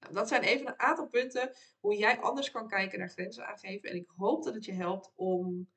Nou, 0.00 0.14
dat 0.14 0.28
zijn 0.28 0.42
even 0.42 0.66
een 0.66 0.78
aantal 0.78 1.08
punten 1.08 1.52
hoe 1.80 1.96
jij 1.96 2.18
anders 2.18 2.50
kan 2.50 2.68
kijken 2.68 2.98
naar 2.98 3.08
grenzen 3.08 3.46
aangeven. 3.46 3.90
En 3.90 3.96
ik 3.96 4.10
hoop 4.16 4.44
dat 4.44 4.54
het 4.54 4.64
je 4.64 4.72
helpt 4.72 5.12
om, 5.14 5.70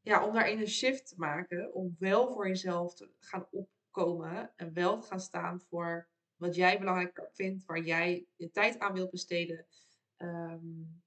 ja, 0.00 0.26
om 0.26 0.34
daarin 0.34 0.60
een 0.60 0.68
shift 0.68 1.08
te 1.08 1.14
maken. 1.16 1.74
Om 1.74 1.96
wel 1.98 2.32
voor 2.32 2.48
jezelf 2.48 2.94
te 2.94 3.10
gaan 3.18 3.48
opkomen 3.50 4.52
en 4.56 4.72
wel 4.72 5.00
te 5.00 5.06
gaan 5.06 5.20
staan 5.20 5.60
voor 5.60 6.08
wat 6.36 6.54
jij 6.54 6.78
belangrijk 6.78 7.28
vindt, 7.32 7.64
waar 7.64 7.80
jij 7.80 8.26
je 8.36 8.50
tijd 8.50 8.78
aan 8.78 8.92
wilt 8.92 9.10
besteden. 9.10 9.66
Um, 10.18 11.02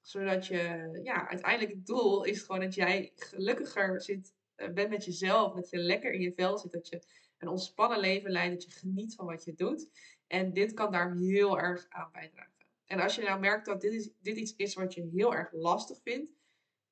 zodat 0.00 0.46
je, 0.46 0.90
ja, 1.02 1.28
uiteindelijk 1.28 1.72
het 1.72 1.86
doel 1.86 2.24
is 2.24 2.42
gewoon 2.42 2.60
dat 2.60 2.74
jij 2.74 3.12
gelukkiger 3.16 4.00
zit, 4.00 4.34
uh, 4.56 4.68
bent 4.68 4.90
met 4.90 5.04
jezelf. 5.04 5.54
Dat 5.54 5.70
je 5.70 5.78
lekker 5.78 6.12
in 6.12 6.20
je 6.20 6.32
vel 6.32 6.58
zit. 6.58 6.72
Dat 6.72 6.88
je 6.88 7.02
een 7.38 7.48
ontspannen 7.48 7.98
leven 7.98 8.30
leidt. 8.30 8.54
Dat 8.54 8.64
je 8.64 8.78
geniet 8.78 9.14
van 9.14 9.26
wat 9.26 9.44
je 9.44 9.54
doet. 9.54 9.88
En 10.26 10.52
dit 10.52 10.72
kan 10.72 10.92
daar 10.92 11.16
heel 11.16 11.58
erg 11.58 11.86
aan 11.88 12.10
bijdragen. 12.12 12.52
En 12.84 13.00
als 13.00 13.14
je 13.14 13.22
nou 13.22 13.40
merkt 13.40 13.66
dat 13.66 13.80
dit, 13.80 13.92
is, 13.92 14.10
dit 14.22 14.36
iets 14.36 14.56
is 14.56 14.74
wat 14.74 14.94
je 14.94 15.10
heel 15.14 15.34
erg 15.34 15.52
lastig 15.52 15.98
vindt. 16.02 16.32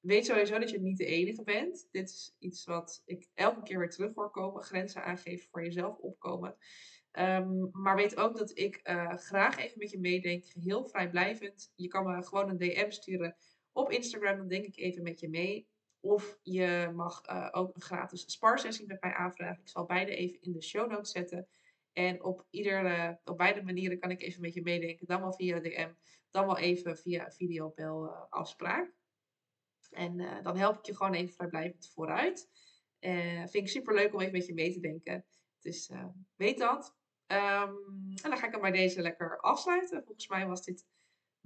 Weet 0.01 0.27
sowieso 0.27 0.59
dat 0.59 0.71
je 0.71 0.81
niet 0.81 0.99
de 0.99 1.05
enige 1.05 1.43
bent. 1.43 1.89
Dit 1.91 2.09
is 2.09 2.35
iets 2.39 2.65
wat 2.65 3.03
ik 3.05 3.29
elke 3.35 3.63
keer 3.63 3.79
weer 3.79 3.91
terug 3.91 4.15
hoor 4.15 4.31
komen. 4.31 4.63
Grenzen 4.63 5.05
aangeven 5.05 5.49
voor 5.51 5.65
jezelf 5.65 5.99
opkomen. 5.99 6.57
Um, 7.13 7.69
maar 7.73 7.97
weet 7.97 8.17
ook 8.17 8.37
dat 8.37 8.59
ik 8.59 8.81
uh, 8.85 9.15
graag 9.15 9.59
even 9.59 9.79
met 9.79 9.91
je 9.91 9.99
meedenk, 9.99 10.45
geheel 10.47 10.85
vrijblijvend. 10.85 11.73
Je 11.75 11.89
kan 11.89 12.07
me 12.07 12.23
gewoon 12.23 12.49
een 12.49 12.59
DM 12.59 12.91
sturen 12.91 13.37
op 13.73 13.91
Instagram, 13.91 14.37
dan 14.37 14.49
denk 14.49 14.65
ik 14.65 14.77
even 14.77 15.03
met 15.03 15.21
je 15.21 15.29
mee. 15.29 15.69
Of 16.01 16.39
je 16.43 16.93
mag 16.95 17.29
uh, 17.29 17.49
ook 17.51 17.75
een 17.75 17.81
gratis 17.81 18.25
sparsessie 18.33 18.87
met 18.87 19.01
mij 19.01 19.13
aanvragen. 19.13 19.63
Ik 19.63 19.69
zal 19.69 19.87
beide 19.87 20.17
even 20.17 20.41
in 20.41 20.53
de 20.53 20.63
show 20.63 20.91
notes 20.91 21.11
zetten. 21.11 21.49
En 21.93 22.23
op, 22.23 22.47
ieder, 22.51 23.19
op 23.25 23.37
beide 23.37 23.63
manieren 23.63 23.99
kan 23.99 24.11
ik 24.11 24.23
even 24.23 24.41
met 24.41 24.55
je 24.55 24.63
meedenken. 24.63 25.07
Dan 25.07 25.21
wel 25.21 25.33
via 25.33 25.61
DM, 25.61 25.93
dan 26.31 26.47
wel 26.47 26.59
even 26.59 26.97
via 26.97 27.31
videobel 27.31 28.05
uh, 28.05 28.23
afspraak. 28.29 28.95
En 29.91 30.43
dan 30.43 30.57
help 30.57 30.79
ik 30.79 30.87
je 30.87 30.97
gewoon 30.97 31.15
even 31.15 31.35
vrijblijvend 31.35 31.91
vooruit. 31.95 32.49
vind 33.41 33.55
ik 33.55 33.69
super 33.69 33.95
leuk 33.95 34.15
om 34.15 34.21
even 34.21 34.33
met 34.33 34.47
je 34.47 34.55
mee 34.55 34.73
te 34.73 34.81
denken. 34.81 35.25
Dus 35.61 35.91
weet 36.37 36.59
dat. 36.59 36.97
Um, 37.27 38.13
en 38.23 38.31
dan 38.31 38.37
ga 38.37 38.47
ik 38.47 38.53
hem 38.53 38.61
bij 38.61 38.71
deze 38.71 39.03
lekker 39.03 39.41
afsluiten. 39.41 40.05
Volgens 40.05 40.29
mij 40.29 40.47
was 40.47 40.65
dit 40.65 40.87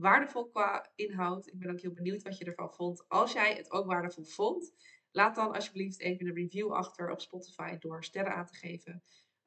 waardevol 0.00 0.48
qua 0.48 0.90
inhoud. 0.94 1.46
Ik 1.46 1.58
ben 1.58 1.70
ook 1.70 1.80
heel 1.80 1.92
benieuwd 1.92 2.22
wat 2.22 2.38
je 2.38 2.44
ervan 2.44 2.74
vond. 2.74 3.04
Als 3.08 3.32
jij 3.32 3.54
het 3.54 3.70
ook 3.70 3.86
waardevol 3.86 4.24
vond, 4.24 4.72
laat 5.10 5.34
dan 5.34 5.52
alsjeblieft 5.52 6.00
even 6.00 6.26
een 6.26 6.34
review 6.34 6.72
achter 6.72 7.10
op 7.10 7.20
Spotify 7.20 7.78
door 7.78 8.04
sterren 8.04 8.34
aan 8.34 8.46
te 8.46 8.56
geven. 8.56 9.02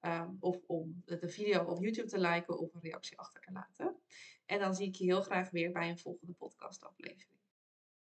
Um, 0.06 0.38
of 0.40 0.58
om 0.68 1.02
de 1.06 1.30
video 1.30 1.64
op 1.64 1.82
YouTube 1.82 2.08
te 2.08 2.20
liken 2.20 2.60
of 2.60 2.74
een 2.74 2.82
reactie 2.82 3.20
achter 3.20 3.42
te 3.42 3.52
laten. 3.52 3.96
En 4.46 4.60
dan 4.60 4.76
zie 4.76 4.88
ik 4.88 4.96
je 4.96 5.04
heel 5.04 5.22
graag 5.22 5.50
weer 5.50 5.72
bij 5.72 5.90
een 5.90 6.00
volgende 6.00 6.34
podcast 6.34 6.84
aflevering. 6.84 7.33